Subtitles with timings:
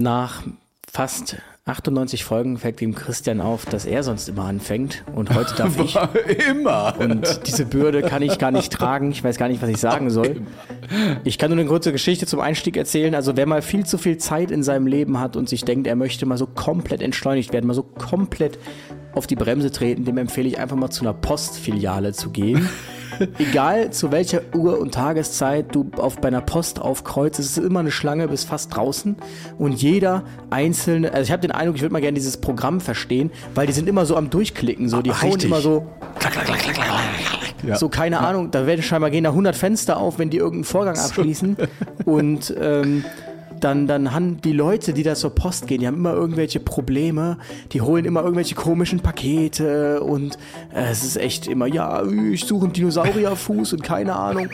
[0.00, 0.42] Nach
[0.90, 5.78] fast 98 Folgen fällt ihm Christian auf, dass er sonst immer anfängt und heute darf
[5.84, 5.94] ich.
[6.48, 6.94] immer.
[6.98, 9.10] Und diese Bürde kann ich gar nicht tragen.
[9.10, 10.40] Ich weiß gar nicht, was ich sagen soll.
[11.24, 13.14] Ich kann nur eine kurze Geschichte zum Einstieg erzählen.
[13.14, 15.96] Also wer mal viel zu viel Zeit in seinem Leben hat und sich denkt, er
[15.96, 18.58] möchte mal so komplett entschleunigt werden, mal so komplett
[19.12, 22.70] auf die Bremse treten, dem empfehle ich einfach mal zu einer Postfiliale zu gehen.
[23.38, 27.80] Egal zu welcher Uhr und Tageszeit du auf bei einer Post aufkreuzt, es ist immer
[27.80, 29.16] eine Schlange bis fast draußen
[29.58, 33.30] und jeder einzelne, also ich habe den Eindruck, ich würde mal gerne dieses Programm verstehen,
[33.54, 35.86] weil die sind immer so am durchklicken, so die hauen immer so
[36.18, 37.00] Klack, klack, klack, klack, klack.
[37.66, 37.76] Ja.
[37.76, 40.98] so, keine Ahnung, da werden scheinbar gehen da 100 Fenster auf, wenn die irgendeinen Vorgang
[40.98, 41.56] abschließen.
[42.04, 43.04] Und ähm,
[43.64, 47.38] dann, dann haben die Leute, die da zur Post gehen, die haben immer irgendwelche Probleme,
[47.72, 50.36] die holen immer irgendwelche komischen Pakete und
[50.74, 54.48] äh, es ist echt immer, ja, ich suche einen Dinosaurierfuß und keine Ahnung.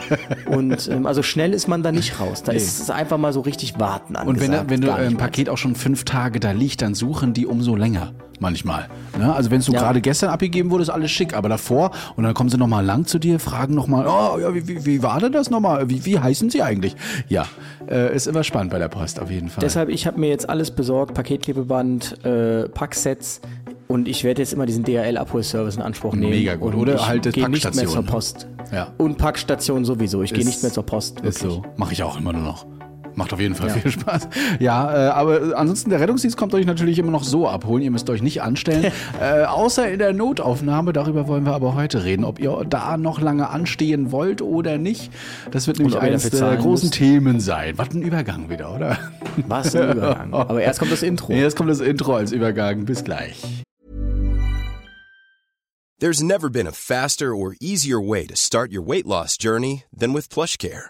[0.45, 2.43] Und ähm, also schnell ist man da nicht raus.
[2.43, 5.17] Da ist es einfach mal so richtig warten Und wenn, angesagt, wenn du ein.
[5.17, 8.13] Paket auch schon fünf Tage da liegt, dann suchen die umso länger.
[8.39, 8.87] Manchmal.
[9.17, 9.33] Ne?
[9.33, 9.79] Also wenn es so Ja.
[9.79, 11.33] gerade gestern abgegeben wurde, ist alles schick.
[11.33, 14.67] Aber davor, und dann kommen sie nochmal lang zu dir, fragen nochmal, oh, ja, wie,
[14.67, 15.89] wie, wie war denn das nochmal?
[15.89, 16.95] Wie, wie heißen sie eigentlich?
[17.29, 17.47] Ja,
[17.89, 19.61] äh, ist immer spannend bei der Post auf jeden Fall.
[19.61, 23.41] Deshalb, ich habe mir jetzt alles besorgt, Paketklebeband, äh, Packsets
[23.87, 26.31] und ich werde jetzt immer diesen DHL-Abholservice in Anspruch nehmen.
[26.31, 26.73] Mega gut.
[26.73, 28.05] Und Oder ich halt gehe nicht mehr Packstation, zur?
[28.05, 28.47] Post.
[28.71, 28.93] Ja.
[28.97, 30.21] Und Packstation sowieso.
[30.23, 31.21] Ich gehe Ist- nicht mehr zur Post.
[31.21, 31.63] Ist wirklich.
[31.63, 31.63] so.
[31.77, 32.65] Mache ich auch immer nur noch.
[33.17, 33.73] Macht auf jeden Fall Ja.
[33.73, 34.29] viel Spaß.
[34.59, 37.81] Ja, äh, aber ansonsten, der Rettungsdienst kommt euch natürlich immer noch so abholen.
[37.81, 38.93] Ihr müsst euch nicht anstellen.
[39.19, 40.93] äh, außer in der Notaufnahme.
[40.93, 42.23] Darüber wollen wir aber heute reden.
[42.23, 45.11] Ob ihr da noch lange anstehen wollt oder nicht.
[45.49, 46.93] Das wird nämlich eines der großen müsst.
[46.93, 47.73] Themen sein.
[47.77, 48.99] Was ein Übergang wieder, oder?
[49.47, 50.33] Was ein Übergang.
[50.35, 51.33] Aber erst kommt das Intro.
[51.33, 52.85] Jetzt kommt das Intro als Übergang.
[52.85, 53.41] Bis gleich.
[55.99, 60.13] There's never been a faster or easier way to start your weight loss journey than
[60.13, 60.89] with PlushCare.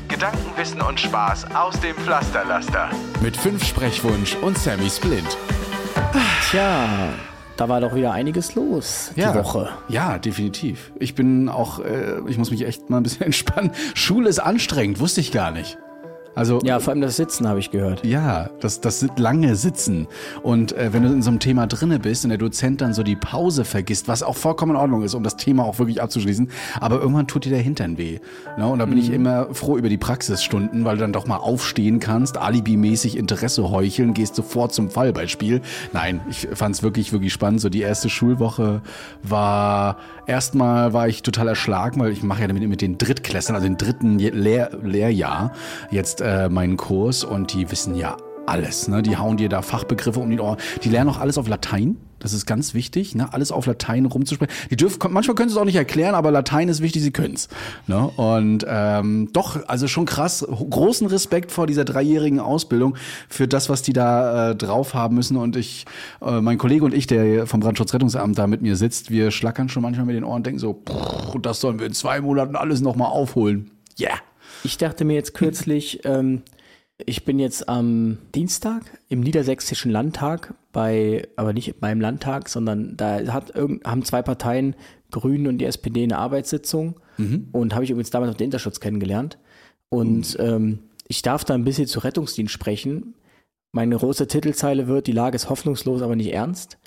[0.21, 2.91] Gedanken, Wissen und Spaß aus dem Pflasterlaster.
[3.23, 5.35] mit fünf Sprechwunsch und Sammy Splint.
[6.47, 7.09] Tja,
[7.57, 9.69] da war doch wieder einiges los die Woche.
[9.87, 10.91] Ja, definitiv.
[10.99, 13.71] Ich bin auch, äh, ich muss mich echt mal ein bisschen entspannen.
[13.95, 15.79] Schule ist anstrengend, wusste ich gar nicht.
[16.35, 18.05] Also Ja, vor allem das Sitzen habe ich gehört.
[18.05, 20.07] Ja, das, das lange Sitzen.
[20.43, 23.03] Und äh, wenn du in so einem Thema drinne bist und der Dozent dann so
[23.03, 26.49] die Pause vergisst, was auch vollkommen in Ordnung ist, um das Thema auch wirklich abzuschließen,
[26.79, 28.19] aber irgendwann tut dir der Hintern weh.
[28.57, 28.67] Ne?
[28.67, 31.99] Und da bin ich immer froh über die Praxisstunden, weil du dann doch mal aufstehen
[31.99, 35.61] kannst, alibimäßig Interesse heucheln, gehst sofort zum Fallbeispiel.
[35.93, 37.61] Nein, ich fand es wirklich, wirklich spannend.
[37.61, 38.81] So die erste Schulwoche
[39.23, 39.97] war,
[40.31, 43.77] erstmal war ich total erschlagen, weil ich mache ja damit mit den Drittklässlern, also den
[43.77, 45.51] dritten Lehr Lehrjahr,
[45.91, 48.15] jetzt äh, meinen Kurs und die wissen ja
[48.47, 48.87] alles.
[48.87, 49.03] Ne?
[49.03, 50.57] Die hauen dir da Fachbegriffe um die Ohren.
[50.83, 51.97] Die lernen auch alles auf Latein.
[52.21, 53.33] Das ist ganz wichtig, ne?
[53.33, 54.53] alles auf Latein rumzusprechen.
[54.69, 57.49] Die dürfen, manchmal können sie es auch nicht erklären, aber Latein ist wichtig, sie können's.
[57.87, 58.07] Ne?
[58.15, 62.95] Und ähm, doch, also schon krass, großen Respekt vor dieser dreijährigen Ausbildung
[63.27, 65.35] für das, was die da äh, drauf haben müssen.
[65.35, 65.85] Und ich,
[66.21, 69.81] äh, mein Kollege und ich, der vom Brandschutzrettungsamt da mit mir sitzt, wir schlackern schon
[69.81, 72.81] manchmal mit den Ohren und denken so, "Pff, das sollen wir in zwei Monaten alles
[72.81, 73.71] nochmal aufholen.
[73.99, 74.17] Yeah.
[74.63, 76.43] Ich dachte mir jetzt kürzlich, ähm,
[77.05, 83.33] ich bin jetzt am Dienstag im Niedersächsischen Landtag bei, aber nicht beim Landtag, sondern da
[83.33, 84.75] hat irgend, haben zwei Parteien,
[85.11, 86.99] Grünen und die SPD, eine Arbeitssitzung
[87.51, 89.37] und habe ich übrigens damals noch den Interschutz kennengelernt.
[89.89, 93.15] Und ähm, ich darf da ein bisschen zu Rettungsdienst sprechen.
[93.73, 96.77] Meine große Titelzeile wird, die Lage ist hoffnungslos, aber nicht ernst.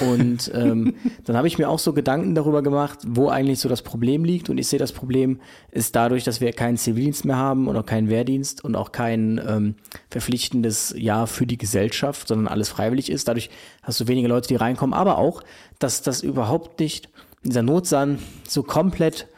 [0.00, 0.94] Und ähm,
[1.24, 4.50] dann habe ich mir auch so Gedanken darüber gemacht, wo eigentlich so das Problem liegt.
[4.50, 5.40] Und ich sehe, das Problem
[5.70, 9.40] ist dadurch, dass wir keinen Zivildienst mehr haben und auch keinen Wehrdienst und auch kein
[9.46, 9.74] ähm,
[10.10, 13.28] verpflichtendes Jahr für die Gesellschaft, sondern alles freiwillig ist.
[13.28, 13.50] Dadurch
[13.82, 14.94] hast du wenige Leute, die reinkommen.
[14.94, 15.42] Aber auch,
[15.78, 17.08] dass das überhaupt nicht,
[17.44, 19.28] dieser Notsan so komplett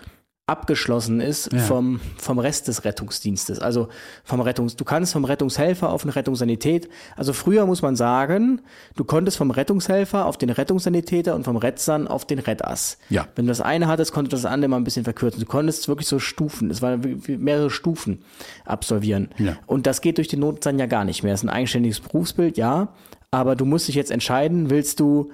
[0.51, 3.61] abgeschlossen ist vom, vom Rest des Rettungsdienstes.
[3.61, 3.89] Also
[4.25, 8.61] vom Rettungs, du kannst vom Rettungshelfer auf eine Rettungssanität, also früher muss man sagen,
[8.97, 12.99] du konntest vom Rettungshelfer auf den Rettungssanitäter und vom Rettsan auf den Rettass.
[13.09, 13.29] Ja.
[13.37, 15.41] Wenn du das eine hattest, konntest du das andere mal ein bisschen verkürzen.
[15.41, 18.23] Du konntest wirklich so Stufen, es waren mehrere Stufen
[18.65, 19.29] absolvieren.
[19.39, 19.57] Ja.
[19.67, 21.33] Und das geht durch den Notsan ja gar nicht mehr.
[21.33, 22.89] Es ist ein eigenständiges Berufsbild, ja.
[23.31, 25.31] Aber du musst dich jetzt entscheiden, willst du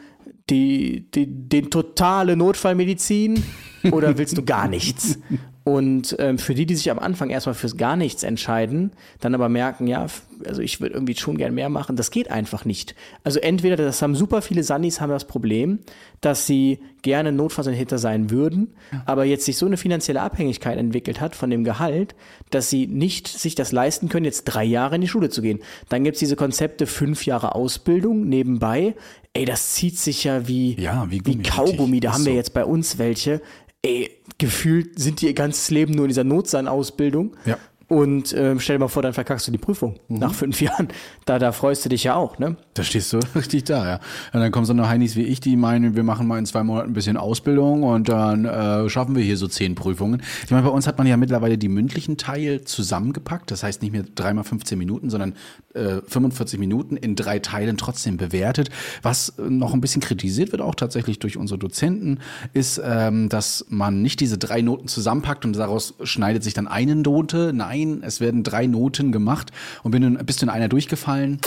[0.50, 3.42] die, die, den totale Notfallmedizin
[3.90, 5.18] oder willst du gar nichts?
[5.66, 9.48] Und ähm, für die, die sich am Anfang erstmal fürs gar nichts entscheiden, dann aber
[9.48, 10.06] merken, ja,
[10.46, 12.94] also ich würde irgendwie schon gern mehr machen, das geht einfach nicht.
[13.24, 15.80] Also entweder, das haben super viele Sandys haben das Problem,
[16.20, 19.02] dass sie gerne Notfallsanitäter sein würden, ja.
[19.06, 22.14] aber jetzt sich so eine finanzielle Abhängigkeit entwickelt hat von dem Gehalt,
[22.50, 25.58] dass sie nicht sich das leisten können, jetzt drei Jahre in die Schule zu gehen.
[25.88, 28.94] Dann gibt's diese Konzepte fünf Jahre Ausbildung nebenbei.
[29.32, 31.98] Ey, das zieht sich ja wie, ja, wie, wie Kaugummi.
[31.98, 33.40] Da haben wir jetzt bei uns welche
[33.86, 37.36] ey, gefühlt sind die ihr ganzes Leben nur in dieser Notsan-Ausbildung.
[37.44, 37.58] Ja.
[37.88, 40.18] Und ähm, stell dir mal vor, dann verkackst du die Prüfung mhm.
[40.18, 40.88] nach fünf Jahren.
[41.24, 42.56] Da, da freust du dich ja auch, ne?
[42.74, 44.00] Da stehst du richtig da, ja.
[44.32, 46.64] Und dann kommen so eine Heinis wie ich, die meinen, wir machen mal in zwei
[46.64, 50.20] Monaten ein bisschen Ausbildung und dann äh, schaffen wir hier so zehn Prüfungen.
[50.44, 53.52] Ich meine, bei uns hat man ja mittlerweile die mündlichen Teil zusammengepackt.
[53.52, 55.34] Das heißt nicht mehr dreimal 15 Minuten, sondern
[55.76, 58.70] äh, 45 Minuten in drei Teilen trotzdem bewertet.
[59.02, 62.18] Was noch ein bisschen kritisiert wird, auch tatsächlich durch unsere Dozenten,
[62.52, 66.96] ist, ähm, dass man nicht diese drei Noten zusammenpackt und daraus schneidet sich dann eine
[66.96, 67.52] Note.
[67.54, 69.50] Nein, nein, es werden drei Noten gemacht
[69.82, 71.40] und bin, bist du in einer durchgefallen,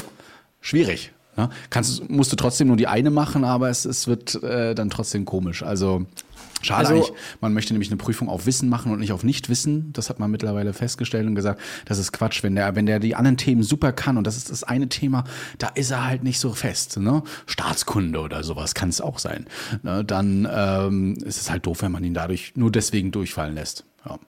[0.61, 1.11] schwierig.
[1.37, 1.49] Ne?
[1.69, 5.25] Kannst, musst du trotzdem nur die eine machen, aber es, es wird äh, dann trotzdem
[5.25, 5.63] komisch.
[5.63, 6.05] Also
[6.61, 7.11] Schade also, eigentlich.
[7.41, 9.93] Man möchte nämlich eine Prüfung auf Wissen machen und nicht auf Nichtwissen.
[9.93, 12.43] Das hat man mittlerweile festgestellt und gesagt, das ist Quatsch.
[12.43, 15.23] Wenn der, wenn der die anderen Themen super kann und das ist das eine Thema,
[15.57, 16.97] da ist er halt nicht so fest.
[16.97, 17.23] Ne?
[17.45, 19.45] Staatskunde oder sowas kann es auch sein.
[19.83, 20.03] Ne?
[20.03, 23.85] Dann ähm, ist es halt doof, wenn man ihn dadurch nur deswegen durchfallen lässt.
[24.05, 24.19] Ja.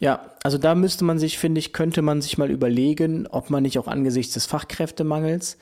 [0.00, 3.62] Ja, also da müsste man sich, finde ich, könnte man sich mal überlegen, ob man
[3.62, 5.56] nicht auch angesichts des Fachkräftemangels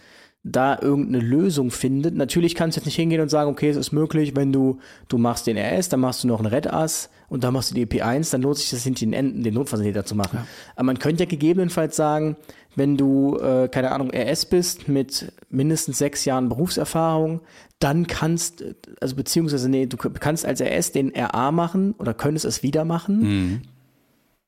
[0.44, 2.16] da irgendeine Lösung findet.
[2.16, 4.78] Natürlich kannst du jetzt nicht hingehen und sagen, okay, es ist möglich, wenn du,
[5.08, 7.74] du machst den RS, dann machst du noch einen Red Ass und dann machst du
[7.74, 10.38] die EP1, dann lohnt sich das hinter den Enden, den Notfallsanitäter zu machen.
[10.38, 10.46] Ja.
[10.74, 12.36] Aber man könnte ja gegebenenfalls sagen,
[12.74, 17.40] wenn du, äh, keine Ahnung, RS bist mit mindestens sechs Jahren Berufserfahrung,
[17.78, 18.64] dann kannst,
[19.00, 23.20] also beziehungsweise, nee, du kannst als RS den RA machen oder könntest es wieder machen.
[23.20, 23.60] Mhm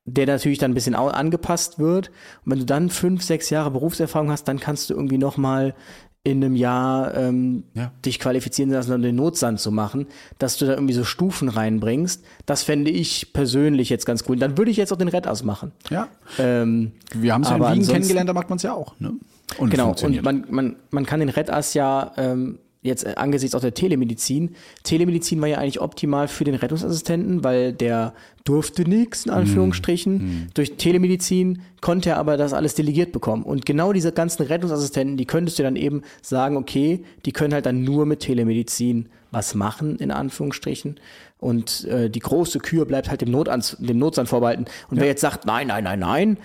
[0.04, 2.08] der natürlich dann ein bisschen angepasst wird.
[2.44, 5.74] Und wenn du dann fünf, sechs Jahre Berufserfahrung hast, dann kannst du irgendwie nochmal
[6.26, 7.92] in einem Jahr ähm, ja.
[8.04, 10.06] dich qualifizieren lassen, um den Notsand zu machen,
[10.38, 12.24] dass du da irgendwie so Stufen reinbringst.
[12.46, 14.36] Das fände ich persönlich jetzt ganz cool.
[14.36, 15.72] Dann würde ich jetzt auch den Red machen.
[15.90, 16.08] Ja.
[16.38, 18.98] Ähm, Wir haben es ja in Wien kennengelernt, da macht man es ja auch.
[18.98, 19.12] Ne?
[19.58, 23.60] Und genau, und man, man, man kann den Red ja ähm, jetzt äh, angesichts auch
[23.60, 24.54] der Telemedizin.
[24.84, 28.14] Telemedizin war ja eigentlich optimal für den Rettungsassistenten, weil der
[28.44, 30.14] durfte nichts, in Anführungsstrichen.
[30.14, 30.46] Mm.
[30.54, 33.42] Durch Telemedizin konnte er aber das alles delegiert bekommen.
[33.42, 37.66] Und genau diese ganzen Rettungsassistenten, die könntest du dann eben sagen, okay, die können halt
[37.66, 41.00] dann nur mit Telemedizin was machen, in Anführungsstrichen.
[41.38, 44.66] Und äh, die große Kür bleibt halt dem, Notans dem Notstand vorbehalten.
[44.88, 45.02] Und ja.
[45.02, 46.38] wer jetzt sagt, nein, nein, nein, nein,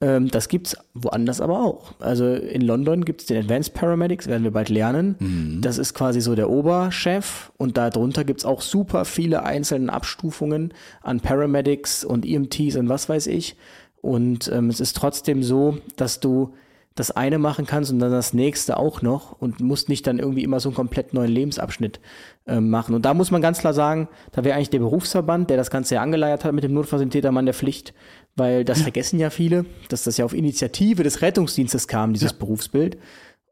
[0.00, 1.92] ähm, das gibt's woanders aber auch.
[2.00, 5.16] Also in London gibt es den Advanced Paramedics, werden wir bald lernen.
[5.18, 5.60] Mhm.
[5.62, 10.74] Das ist quasi so der Oberchef und darunter gibt es auch super viele einzelne Abstufungen
[11.02, 13.56] an Paramedics und EMTs und was weiß ich.
[14.00, 16.52] Und ähm, es ist trotzdem so, dass du
[16.94, 20.44] das eine machen kannst und dann das nächste auch noch und musst nicht dann irgendwie
[20.44, 21.98] immer so einen komplett neuen Lebensabschnitt
[22.46, 22.94] äh, machen.
[22.94, 25.96] Und da muss man ganz klar sagen, da wäre eigentlich der Berufsverband, der das Ganze
[25.96, 27.94] ja angeleiert hat mit dem Notfallsanitätermann der Pflicht,
[28.36, 32.38] weil das vergessen ja viele, dass das ja auf Initiative des Rettungsdienstes kam, dieses ja.
[32.38, 32.98] Berufsbild.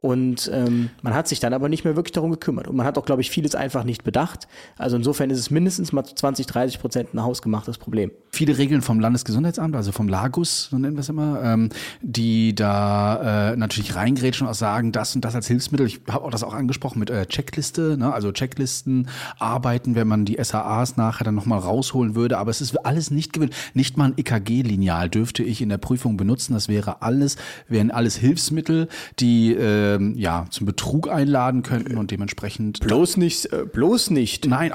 [0.00, 2.66] Und ähm, man hat sich dann aber nicht mehr wirklich darum gekümmert.
[2.66, 4.48] Und man hat auch, glaube ich, vieles einfach nicht bedacht.
[4.76, 8.10] Also insofern ist es mindestens mal 20, 30 Prozent ein hausgemachtes Problem.
[8.34, 11.68] Viele Regeln vom Landesgesundheitsamt, also vom Lagus, so nennen wir es immer, ähm,
[12.00, 15.86] die da äh, natürlich reingrätschen und auch sagen, das und das als Hilfsmittel.
[15.86, 18.12] Ich habe auch das auch angesprochen mit äh, Checkliste, ne?
[18.12, 19.08] also Checklisten
[19.38, 22.38] arbeiten, wenn man die SAAs nachher dann nochmal rausholen würde.
[22.38, 23.54] Aber es ist alles nicht gewöhnt.
[23.74, 26.54] Nicht mal ein EKG-Lineal dürfte ich in der Prüfung benutzen.
[26.54, 27.36] Das wäre alles,
[27.68, 32.80] wären alles Hilfsmittel, die äh, ähm, ja, zum Betrug einladen könnten und dementsprechend.
[32.80, 34.46] Bloß nicht, äh, bloß nicht.
[34.46, 34.72] Nein,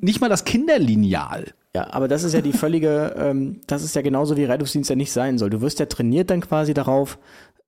[0.00, 1.52] nicht mal das Kinderlineal.
[1.74, 4.96] Ja, aber das ist ja die völlige, ähm, das ist ja genauso wie Rettungsdienst ja
[4.96, 5.50] nicht sein soll.
[5.50, 7.18] Du wirst ja trainiert dann quasi darauf,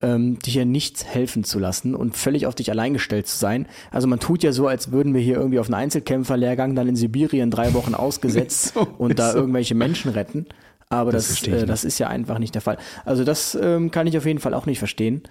[0.01, 3.67] ähm, dich ja nichts helfen zu lassen und völlig auf dich allein gestellt zu sein.
[3.91, 6.97] Also man tut ja so, als würden wir hier irgendwie auf einen Einzelkämpferlehrgang dann in
[6.97, 9.39] Sibirien drei Wochen ausgesetzt so, und da so.
[9.39, 10.47] irgendwelche Menschen retten.
[10.89, 12.79] Aber das, das, äh, das ist ja einfach nicht der Fall.
[13.05, 15.23] Also das ähm, kann ich auf jeden Fall auch nicht verstehen.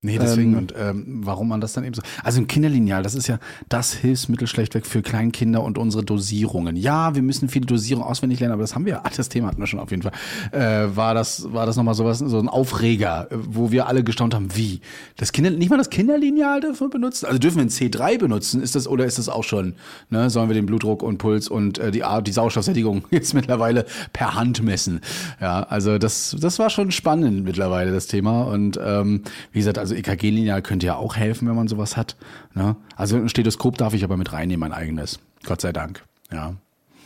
[0.00, 2.02] Nee, deswegen ähm, und ähm, warum man das dann eben so.
[2.22, 6.76] Also ein Kinderlineal, das ist ja das Hilfsmittel schlechtweg für Kleinkinder und unsere Dosierungen.
[6.76, 9.58] Ja, wir müssen viele Dosierungen auswendig lernen, aber das haben wir, ach, das Thema hatten
[9.58, 10.12] wir schon auf jeden Fall.
[10.52, 14.54] Äh, war das, war das nochmal sowas, so ein Aufreger, wo wir alle gestaunt haben,
[14.54, 14.82] wie?
[15.16, 17.26] Das Kinder, nicht mal das Kinderlineal dürfen wir benutzen?
[17.26, 18.62] Also dürfen wir ein C3 benutzen?
[18.62, 19.74] Ist das, oder ist das auch schon,
[20.10, 20.30] ne?
[20.30, 24.62] Sollen wir den Blutdruck und Puls und äh, die, die Sauerstoffsättigung jetzt mittlerweile per Hand
[24.62, 25.00] messen?
[25.40, 28.44] Ja, also das, das war schon spannend mittlerweile, das Thema.
[28.44, 32.16] Und ähm, wie gesagt, also also EKG-Lineal könnte ja auch helfen, wenn man sowas hat.
[32.54, 32.76] Ne?
[32.96, 35.18] Also ein Stethoskop darf ich aber mit reinnehmen, mein eigenes.
[35.44, 36.04] Gott sei Dank.
[36.30, 36.54] Ja.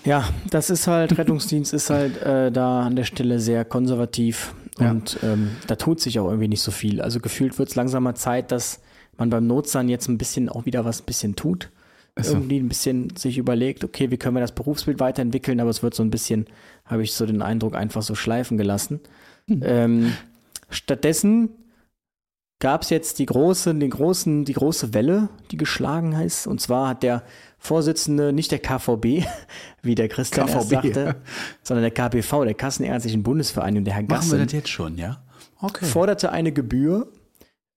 [0.05, 5.19] Ja, das ist halt, Rettungsdienst ist halt äh, da an der Stelle sehr konservativ und
[5.23, 7.01] ähm, da tut sich auch irgendwie nicht so viel.
[7.01, 8.81] Also gefühlt wird es langsam mal Zeit, dass
[9.17, 11.71] man beim Notsan jetzt ein bisschen auch wieder was ein bisschen tut.
[12.19, 12.33] so.
[12.33, 15.95] Irgendwie ein bisschen sich überlegt, okay, wie können wir das Berufsbild weiterentwickeln, aber es wird
[15.95, 16.47] so ein bisschen,
[16.85, 19.01] habe ich so den Eindruck, einfach so schleifen gelassen.
[19.49, 20.15] Ähm,
[20.71, 21.51] stattdessen
[22.63, 26.47] gab es jetzt die große, den großen, die große Welle, die geschlagen heißt.
[26.47, 27.25] Und zwar hat der
[27.59, 29.27] Vorsitzende, nicht der KVB,
[29.83, 31.15] wie der Christian erst KVB, sagte, ja.
[31.65, 35.25] sondern der KPV, der Kassenärztlichen Bundesvereinigung, der Herr Machen wir Gassen, das jetzt schon, ja?
[35.61, 35.85] Okay.
[35.87, 37.09] forderte eine Gebühr.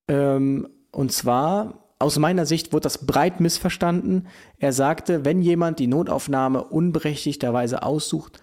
[0.08, 4.28] Ähm, und zwar, aus meiner Sicht wurde das breit missverstanden.
[4.60, 8.40] Er sagte, wenn jemand die Notaufnahme unberechtigterweise aussucht,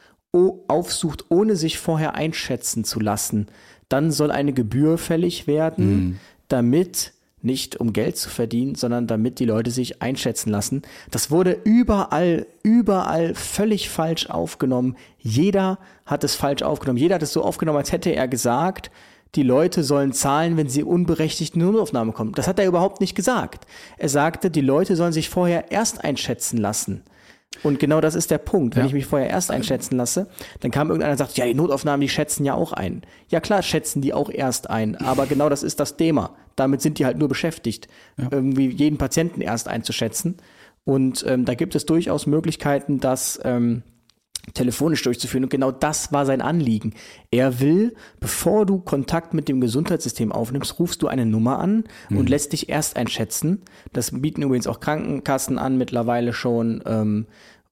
[0.66, 3.46] aufsucht, ohne sich vorher einschätzen zu lassen,
[3.92, 6.18] dann soll eine Gebühr fällig werden,
[6.49, 10.82] damit nicht um Geld zu verdienen, sondern damit die Leute sich einschätzen lassen.
[11.11, 14.96] Das wurde überall, überall völlig falsch aufgenommen.
[15.18, 16.99] Jeder hat es falsch aufgenommen.
[16.99, 18.90] Jeder hat es so aufgenommen, als hätte er gesagt,
[19.34, 22.32] die Leute sollen zahlen, wenn sie unberechtigt in die Notaufnahme kommen.
[22.32, 23.66] Das hat er überhaupt nicht gesagt.
[23.96, 27.02] Er sagte, die Leute sollen sich vorher erst einschätzen lassen.
[27.62, 28.75] Und genau das ist der Punkt.
[28.76, 28.87] Wenn Ja.
[28.88, 30.26] ich mich vorher erst einschätzen lasse,
[30.61, 33.02] dann kam irgendeiner und sagt, ja, die Notaufnahmen, die schätzen ja auch ein.
[33.28, 36.30] Ja klar, schätzen die auch erst ein, aber genau das ist das Thema.
[36.56, 37.88] Damit sind die halt nur beschäftigt,
[38.30, 40.37] irgendwie jeden Patienten erst einzuschätzen.
[40.85, 43.82] Und ähm, da gibt es durchaus Möglichkeiten, das ähm,
[44.54, 45.44] telefonisch durchzuführen.
[45.44, 46.94] Und genau das war sein Anliegen.
[47.30, 52.28] Er will, bevor du Kontakt mit dem Gesundheitssystem aufnimmst, rufst du eine Nummer an und
[52.28, 53.62] lässt dich erst einschätzen.
[53.92, 56.82] Das bieten übrigens auch Krankenkassen an mittlerweile schon.
[56.87, 57.26] Ähm,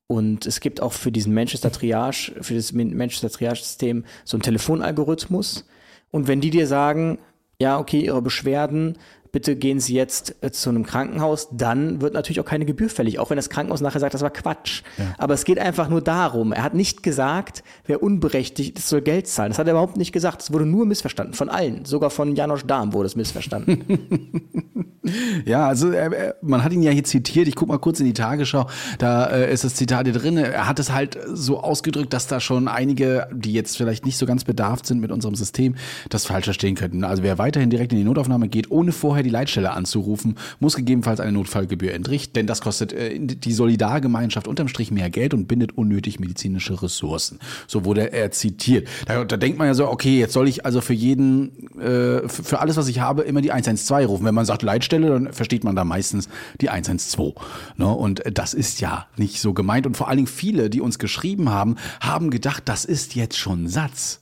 [0.06, 5.66] und es gibt auch für diesen Manchester Triage, für das Manchester Triage-System so einen Telefonalgorithmus.
[6.10, 7.18] Und wenn die dir sagen,
[7.60, 8.96] ja, okay, Ihre Beschwerden,
[9.32, 13.18] bitte gehen Sie jetzt äh, zu einem Krankenhaus, dann wird natürlich auch keine Gebühr fällig,
[13.18, 14.82] auch wenn das Krankenhaus nachher sagt, das war Quatsch.
[15.18, 16.52] Aber es geht einfach nur darum.
[16.52, 19.50] Er hat nicht gesagt, wer unberechtigt ist, soll Geld zahlen.
[19.50, 20.42] Das hat er überhaupt nicht gesagt.
[20.42, 21.34] Es wurde nur missverstanden.
[21.34, 21.84] Von allen.
[21.84, 24.88] Sogar von Janosch Dahm wurde es missverstanden.
[25.46, 27.48] Ja, also äh, äh, man hat ihn ja hier zitiert.
[27.48, 28.66] Ich guck mal kurz in die Tagesschau.
[28.98, 30.36] Da äh, ist das Zitat hier drin.
[30.36, 34.26] Er hat es halt so ausgedrückt, dass da schon einige, die jetzt vielleicht nicht so
[34.26, 35.76] ganz bedarft sind mit unserem System,
[36.10, 37.04] das falsch verstehen könnten.
[37.04, 41.20] Also wer weiterhin direkt in die Notaufnahme geht, ohne vorher die Leitstelle anzurufen, muss gegebenenfalls
[41.20, 45.76] eine Notfallgebühr entrichten, denn das kostet äh, die Solidargemeinschaft unterm Strich mehr Geld und bindet
[45.76, 47.38] unnötig medizinische Ressourcen.
[47.66, 48.88] So wurde er zitiert.
[49.06, 52.60] Da, da denkt man ja so, okay, jetzt soll ich also für jeden, äh, für,
[52.60, 54.24] alles, was ich habe, immer die 112 rufen.
[54.24, 56.28] Wenn man sagt Leitstelle, dann versteht man da meistens
[56.60, 57.34] die 112.
[57.76, 57.88] Ne?
[57.88, 59.86] Und das ist ja nicht so gemeint.
[59.86, 63.68] Und vor allen Dingen viele, die uns geschrieben haben, haben gedacht, das ist jetzt schon
[63.68, 64.19] Satz.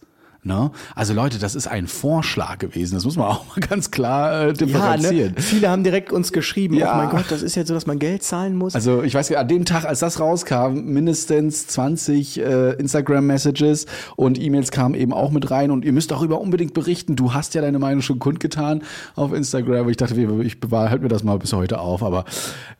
[0.48, 0.70] Ne?
[0.96, 2.94] Also Leute, das ist ein Vorschlag gewesen.
[2.94, 5.34] Das muss man auch mal ganz klar äh, differenzieren.
[5.34, 5.40] ne?
[5.42, 6.94] Viele haben direkt uns geschrieben, Ja.
[6.94, 8.74] oh mein Gott, das ist jetzt so, dass man Geld zahlen muss.
[8.74, 13.84] Also ich weiß, an dem Tag, als das rauskam, mindestens 20 äh, Instagram-Messages
[14.16, 17.14] und E-Mails kamen eben auch mit rein und ihr müsst darüber unbedingt berichten.
[17.14, 18.82] Du hast ja deine Meinung schon kundgetan
[19.16, 19.88] auf Instagram.
[19.90, 22.02] Ich dachte, ich bewahre halt mir das mal bis heute auf.
[22.02, 22.24] Aber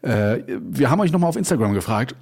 [0.02, 2.14] äh, wir haben euch nochmal auf Instagram gefragt.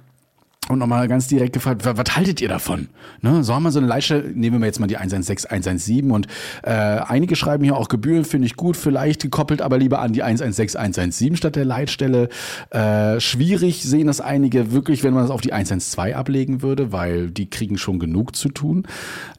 [0.69, 2.89] Und nochmal ganz direkt gefragt, wa- was haltet ihr davon?
[3.21, 6.27] Ne, soll man so eine Leitstelle, nehmen wir jetzt mal die 116, 117 und
[6.63, 10.23] äh, einige schreiben hier auch Gebühren, finde ich gut, vielleicht gekoppelt, aber lieber an die
[10.23, 12.27] 116, 117 statt der Leitstelle.
[12.71, 17.31] Äh, schwierig sehen das einige wirklich, wenn man das auf die 112 ablegen würde, weil
[17.31, 18.83] die kriegen schon genug zu tun.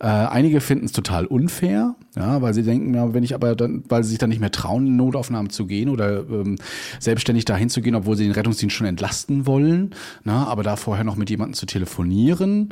[0.01, 3.85] Äh, einige finden es total unfair, ja, weil sie denken, ja, wenn ich aber dann,
[3.91, 6.57] weil sie sich dann nicht mehr trauen, in Notaufnahmen zu gehen oder ähm,
[7.01, 9.91] selbstständig dahin zu gehen, obwohl sie den Rettungsdienst schon entlasten wollen,
[10.25, 12.71] na, aber da vorher noch mit jemandem zu telefonieren.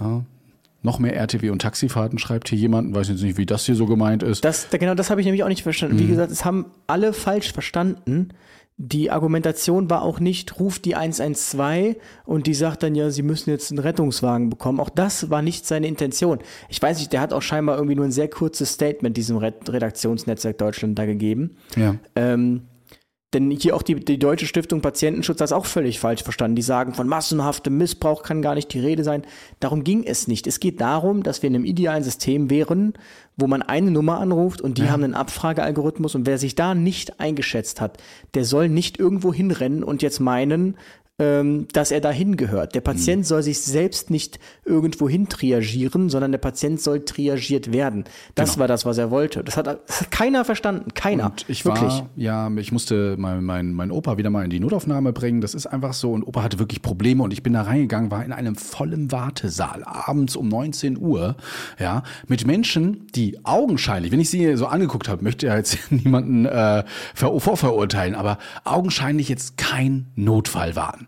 [0.00, 0.24] Ja.
[0.82, 3.86] Noch mehr RTW und Taxifahrten schreibt hier jemand, weiß jetzt nicht, wie das hier so
[3.86, 4.44] gemeint ist.
[4.44, 5.98] Das, da- genau das habe ich nämlich auch nicht verstanden.
[5.98, 8.28] Wie gesagt, es haben alle falsch verstanden.
[8.80, 13.50] Die Argumentation war auch nicht, ruft die 112 und die sagt dann ja, sie müssen
[13.50, 14.78] jetzt einen Rettungswagen bekommen.
[14.78, 16.38] Auch das war nicht seine Intention.
[16.68, 19.68] Ich weiß nicht, der hat auch scheinbar irgendwie nur ein sehr kurzes Statement diesem Red
[19.68, 21.56] Redaktionsnetzwerk Deutschland da gegeben.
[21.74, 21.96] ja.
[22.14, 22.62] Ähm,
[23.34, 26.56] denn hier auch die, die Deutsche Stiftung Patientenschutz hat es auch völlig falsch verstanden.
[26.56, 29.22] Die sagen, von massenhaftem Missbrauch kann gar nicht die Rede sein.
[29.60, 30.46] Darum ging es nicht.
[30.46, 32.94] Es geht darum, dass wir in einem idealen System wären,
[33.36, 37.20] wo man eine Nummer anruft und die haben einen Abfragealgorithmus und wer sich da nicht
[37.20, 37.98] eingeschätzt hat,
[38.34, 40.76] der soll nicht irgendwo hinrennen und jetzt meinen,
[41.18, 42.76] dass er dahin gehört.
[42.76, 48.04] Der Patient soll sich selbst nicht irgendwo hin triagieren, sondern der Patient soll triagiert werden.
[48.36, 49.42] Das war das, was er wollte.
[49.42, 50.94] Das hat, das hat keiner verstanden.
[50.94, 51.26] Keiner.
[51.26, 51.82] Und ich Wirklich.
[51.82, 55.40] war, ja, ich musste mein, mein, mein Opa wieder mal in die Notaufnahme bringen.
[55.40, 56.12] Das ist einfach so.
[56.12, 59.82] Und Opa hatte wirklich Probleme und ich bin da reingegangen, war in einem vollen Wartesaal,
[59.84, 61.36] abends um 19 Uhr,
[61.80, 66.46] ja, mit Menschen, die augenscheinlich, wenn ich sie so angeguckt habe, möchte ja jetzt niemanden
[66.46, 66.84] äh,
[67.14, 71.07] ver vorverurteilen, aber augenscheinlich jetzt kein Notfall waren.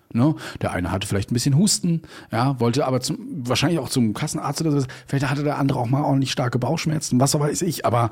[0.13, 0.35] Ne?
[0.61, 2.01] Der eine hatte vielleicht ein bisschen Husten,
[2.31, 4.87] ja, wollte aber zum, wahrscheinlich auch zum Kassenarzt oder so.
[5.07, 7.85] Vielleicht hatte der andere auch mal ordentlich starke Bauchschmerzen, was weiß ich.
[7.85, 8.11] Aber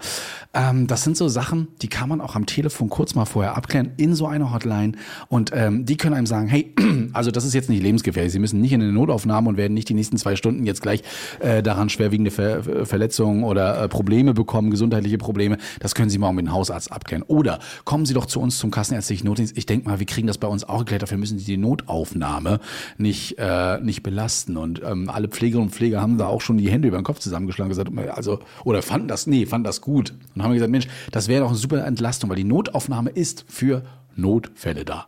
[0.54, 3.92] ähm, das sind so Sachen, die kann man auch am Telefon kurz mal vorher abklären
[3.98, 4.94] in so einer Hotline.
[5.28, 6.74] Und ähm, die können einem sagen, hey,
[7.14, 8.32] also das ist jetzt nicht lebensgefährlich.
[8.32, 11.04] Sie müssen nicht in eine Notaufnahme und werden nicht die nächsten zwei Stunden jetzt gleich
[11.40, 15.58] äh, daran schwerwiegende Ver Verletzungen oder äh, Probleme bekommen, gesundheitliche Probleme.
[15.80, 17.24] Das können Sie mal mit dem Hausarzt abklären.
[17.24, 19.58] Oder kommen Sie doch zu uns zum kassenärztlichen Notdienst.
[19.58, 21.04] Ich denke mal, wir kriegen das bei uns auch geklärt.
[21.04, 21.58] Dafür müssen Sie die
[21.90, 22.60] Notaufnahme
[22.98, 24.58] nicht, äh, nicht belasten.
[24.58, 27.20] Und ähm, alle Pflegerinnen und Pfleger haben da auch schon die Hände über den Kopf
[27.20, 30.14] zusammengeschlagen und gesagt, also, oder fanden das, nee, fanden das gut.
[30.36, 33.84] Und haben gesagt, Mensch, das wäre doch eine super Entlastung, weil die Notaufnahme ist für
[34.16, 35.08] Notfälle da.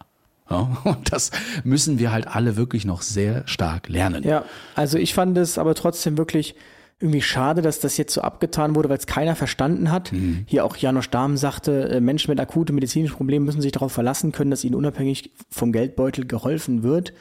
[0.50, 1.32] Ja, und das
[1.64, 4.24] müssen wir halt alle wirklich noch sehr stark lernen.
[4.24, 4.44] Ja,
[4.76, 6.56] also ich fand es aber trotzdem wirklich
[7.02, 10.12] irgendwie schade, dass das jetzt so abgetan wurde, weil es keiner verstanden hat.
[10.12, 10.46] Mhm.
[10.48, 14.32] Hier auch Janosch Dahm sagte, äh, Menschen mit akuten medizinischen Problemen müssen sich darauf verlassen
[14.32, 17.14] können, dass ihnen unabhängig vom Geldbeutel geholfen wird.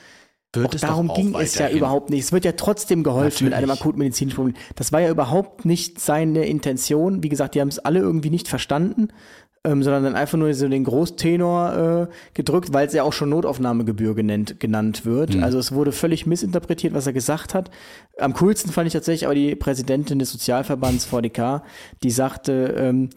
[0.53, 2.25] Wird auch darum ging es ja überhaupt nicht.
[2.25, 3.51] Es wird ja trotzdem geholfen Natürlich.
[3.51, 4.57] mit einem akuten medizinischen Problem.
[4.75, 7.23] Das war ja überhaupt nicht seine Intention.
[7.23, 9.09] Wie gesagt, die haben es alle irgendwie nicht verstanden
[9.67, 13.29] ähm, sondern dann einfach nur so den Großtenor äh, gedrückt, weil es ja auch schon
[13.29, 15.35] Notaufnahmegebühr genannt, genannt wird.
[15.35, 15.45] Mhm.
[15.45, 17.71] Also es wurde völlig missinterpretiert, was er gesagt hat.
[18.19, 21.63] Am coolsten fand ich tatsächlich aber die Präsidentin des Sozialverbands VDK,
[22.03, 23.11] die sagte, ähm,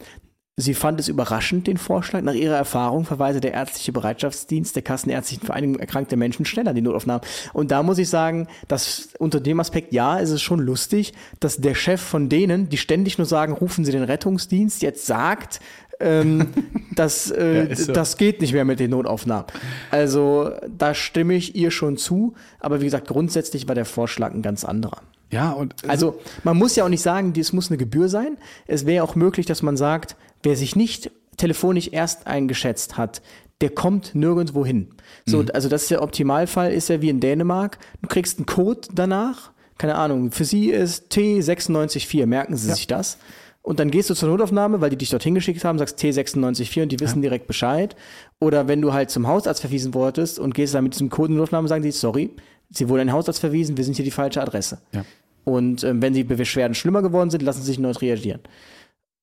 [0.56, 2.22] Sie fand es überraschend, den Vorschlag.
[2.22, 7.26] Nach ihrer Erfahrung verweise der ärztliche Bereitschaftsdienst der Kassenärztlichen Vereinigung erkrankte Menschen schneller die Notaufnahmen.
[7.52, 11.56] Und da muss ich sagen, dass unter dem Aspekt, ja, ist es schon lustig, dass
[11.56, 15.58] der Chef von denen, die ständig nur sagen, rufen Sie den Rettungsdienst, jetzt sagt,
[16.00, 16.48] ähm,
[16.94, 17.92] das, äh, ja, so.
[17.92, 19.46] das geht nicht mehr mit den Notaufnahmen.
[19.90, 24.42] Also da stimme ich ihr schon zu, aber wie gesagt, grundsätzlich war der Vorschlag ein
[24.42, 25.02] ganz anderer.
[25.30, 28.36] Ja, und also man muss ja auch nicht sagen, es muss eine Gebühr sein.
[28.66, 33.20] Es wäre auch möglich, dass man sagt, wer sich nicht telefonisch erst eingeschätzt hat,
[33.60, 34.90] der kommt nirgendwo hin.
[35.26, 35.48] So, mhm.
[35.54, 37.78] also das ist der Optimalfall, ist ja wie in Dänemark.
[38.02, 42.74] Du kriegst einen Code danach, keine Ahnung, für sie ist T964, merken Sie ja.
[42.74, 43.18] sich das.
[43.64, 46.92] Und dann gehst du zur Notaufnahme, weil die dich dorthin geschickt haben, sagst T964 und
[46.92, 47.30] die wissen ja.
[47.30, 47.96] direkt Bescheid.
[48.38, 51.32] Oder wenn du halt zum Hausarzt verwiesen wurdest und gehst dann mit diesem Code in
[51.32, 52.30] die Notaufnahme, sagen die, sorry,
[52.70, 54.82] sie wurden in den Hausarzt verwiesen, wir sind hier die falsche Adresse.
[54.92, 55.06] Ja.
[55.44, 58.40] Und ähm, wenn die Beschwerden schlimmer geworden sind, lassen sie sich neu reagieren.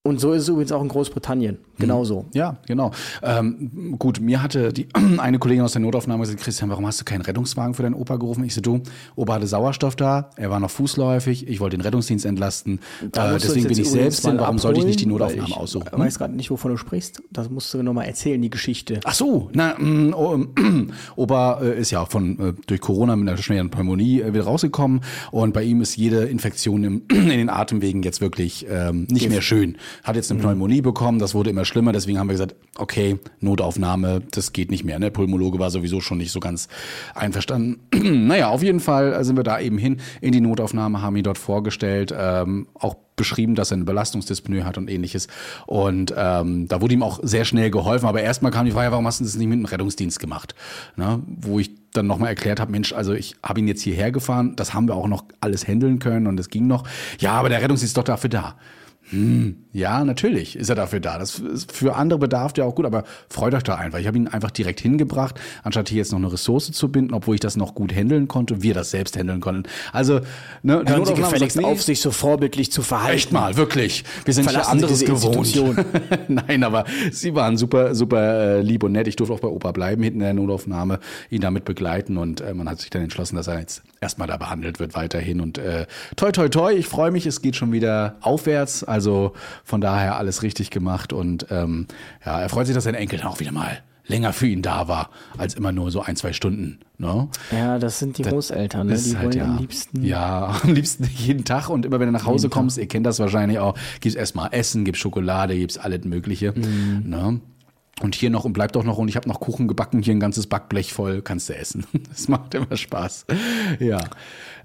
[0.03, 1.59] Und so ist es übrigens auch in Großbritannien.
[1.77, 2.23] Genauso.
[2.23, 2.27] Mhm.
[2.33, 2.89] Ja, genau.
[3.21, 4.87] Ähm, gut, mir hatte die
[5.19, 8.15] eine Kollegin aus der Notaufnahme gesagt, Christian, warum hast du keinen Rettungswagen für deinen Opa
[8.15, 8.43] gerufen?
[8.43, 8.81] Ich so, du,
[9.15, 12.79] Opa hatte Sauerstoff da, er war noch fußläufig, ich wollte den Rettungsdienst entlasten.
[13.03, 15.89] Äh, deswegen bin ich selbst hin, warum sollte ich nicht die Notaufnahme ich aussuchen?
[15.91, 17.21] Ich weiß gerade nicht, wovon du sprichst.
[17.29, 19.01] Das musst du nochmal erzählen, die Geschichte.
[19.03, 23.29] Ach so, na, mh, oh, äh, Opa äh, ist ja von äh, durch Corona mit
[23.29, 27.49] einer schweren Pneumonie äh, wieder rausgekommen und bei ihm ist jede Infektion im, in den
[27.49, 30.43] Atemwegen jetzt wirklich ähm, nicht mehr schön hat jetzt eine mhm.
[30.43, 34.83] Pneumonie bekommen, das wurde immer schlimmer, deswegen haben wir gesagt, okay, Notaufnahme, das geht nicht
[34.83, 34.99] mehr.
[34.99, 35.11] Der ne?
[35.11, 36.67] Pulmologe war sowieso schon nicht so ganz
[37.13, 37.79] einverstanden.
[38.27, 41.37] naja, auf jeden Fall sind wir da eben hin in die Notaufnahme, haben ihn dort
[41.37, 45.27] vorgestellt, ähm, auch beschrieben, dass er eine Belastungsdyspnoe hat und ähnliches.
[45.67, 48.07] Und ähm, da wurde ihm auch sehr schnell geholfen.
[48.07, 50.55] Aber erstmal kam die Frage, warum hast du das nicht mit dem Rettungsdienst gemacht?
[50.95, 51.21] Ne?
[51.27, 54.73] Wo ich dann nochmal erklärt habe, Mensch, also ich habe ihn jetzt hierher gefahren, das
[54.73, 56.83] haben wir auch noch alles handeln können und es ging noch.
[57.19, 58.55] Ja, aber der Rettungsdienst ist doch dafür da.
[59.11, 61.17] Hm, ja, natürlich ist er dafür da.
[61.19, 63.99] Das ist für andere Bedarf ja auch gut, aber freut euch da einfach.
[63.99, 67.35] Ich habe ihn einfach direkt hingebracht, anstatt hier jetzt noch eine Ressource zu binden, obwohl
[67.35, 69.63] ich das noch gut handeln konnte, wir das selbst handeln konnten.
[69.91, 70.21] Also,
[70.63, 73.17] ne, Hören Sie gefälligst sagt, nee, auf, sich so vorbildlich zu verhalten.
[73.17, 74.05] Echt mal, wirklich.
[74.23, 75.53] Wir sind ja anderes gewohnt.
[76.29, 79.07] Nein, aber sie waren super, super äh, lieb und nett.
[79.07, 82.53] Ich durfte auch bei Opa bleiben, hinten in der Notaufnahme, ihn damit begleiten und äh,
[82.53, 85.85] man hat sich dann entschlossen, dass er jetzt erstmal da behandelt wird weiterhin und äh,
[86.15, 88.83] toi, toi, toi, ich freue mich, es geht schon wieder aufwärts.
[88.83, 89.33] Also also
[89.63, 91.87] von daher alles richtig gemacht und ähm,
[92.23, 94.87] ja, er freut sich, dass sein Enkel dann auch wieder mal länger für ihn da
[94.87, 96.79] war, als immer nur so ein, zwei Stunden.
[96.97, 97.29] Ne?
[97.51, 98.95] Ja, das sind die Großeltern, ne?
[98.95, 100.03] die halt, wollen ja, am liebsten.
[100.03, 103.19] Ja, am liebsten jeden Tag und immer wenn du nach Hause kommst, ihr kennt das
[103.19, 106.51] wahrscheinlich auch, gibt's erstmal Essen, gibt's Schokolade, gibt's alles Mögliche.
[106.51, 107.03] Mhm.
[107.05, 107.41] Ne?
[108.01, 110.19] Und hier noch und bleibt auch noch und ich habe noch Kuchen gebacken, hier ein
[110.19, 111.85] ganzes Backblech voll, kannst du essen.
[112.09, 113.25] Das macht immer Spaß.
[113.79, 113.99] Ja.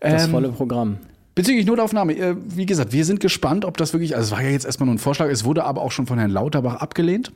[0.00, 0.98] Das ähm, volle Programm.
[1.36, 4.48] Bezüglich Notaufnahme, äh, wie gesagt, wir sind gespannt, ob das wirklich, also es war ja
[4.48, 7.30] jetzt erstmal nur ein Vorschlag, es wurde aber auch schon von Herrn Lauterbach abgelehnt.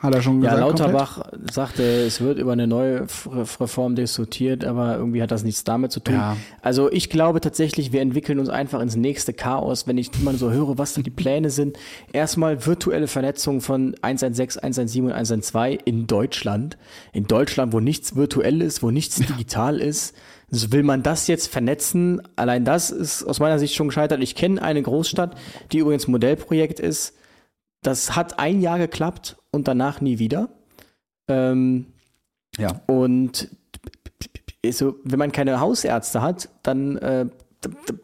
[0.00, 0.58] Hat er schon gesagt?
[0.58, 1.52] Ja, Lauterbach komplett?
[1.52, 3.06] sagte, es wird über eine neue
[3.60, 6.14] Reform diskutiert, aber irgendwie hat das nichts damit zu tun.
[6.14, 6.36] Ja.
[6.62, 10.50] Also ich glaube tatsächlich, wir entwickeln uns einfach ins nächste Chaos, wenn ich immer so
[10.50, 11.78] höre, was da die Pläne sind.
[12.12, 16.78] Erstmal virtuelle Vernetzung von 116, 117 und 112 in Deutschland.
[17.12, 20.16] In Deutschland, wo nichts virtuell ist, wo nichts digital ist.
[20.52, 22.20] Also will man das jetzt vernetzen?
[22.36, 24.22] Allein das ist aus meiner Sicht schon gescheitert.
[24.22, 25.34] Ich kenne eine Großstadt,
[25.72, 27.14] die übrigens Modellprojekt ist.
[27.82, 30.50] Das hat ein Jahr geklappt und danach nie wieder.
[31.26, 31.86] Ähm,
[32.58, 32.82] ja.
[32.86, 33.48] Und
[34.70, 37.26] so, wenn man keine Hausärzte hat, dann, äh,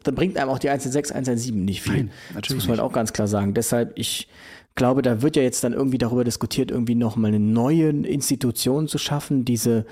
[0.02, 2.04] dann bringt einem auch die 116, 117 nicht viel.
[2.04, 2.84] Nein, das muss man nicht.
[2.84, 3.52] auch ganz klar sagen.
[3.52, 4.28] Deshalb, ich
[4.74, 8.96] glaube, da wird ja jetzt dann irgendwie darüber diskutiert, irgendwie nochmal eine neue Institution zu
[8.96, 9.84] schaffen, diese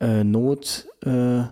[0.00, 1.44] äh, Not, äh,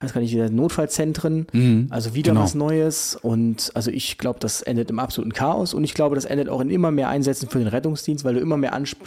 [0.00, 1.46] weiß gar nicht, diese Notfallzentren,
[1.90, 2.42] also wieder genau.
[2.42, 3.18] was Neues.
[3.20, 6.60] Und also ich glaube, das endet im absoluten Chaos und ich glaube, das endet auch
[6.60, 8.98] in immer mehr Einsätzen für den Rettungsdienst, weil du immer mehr Ansp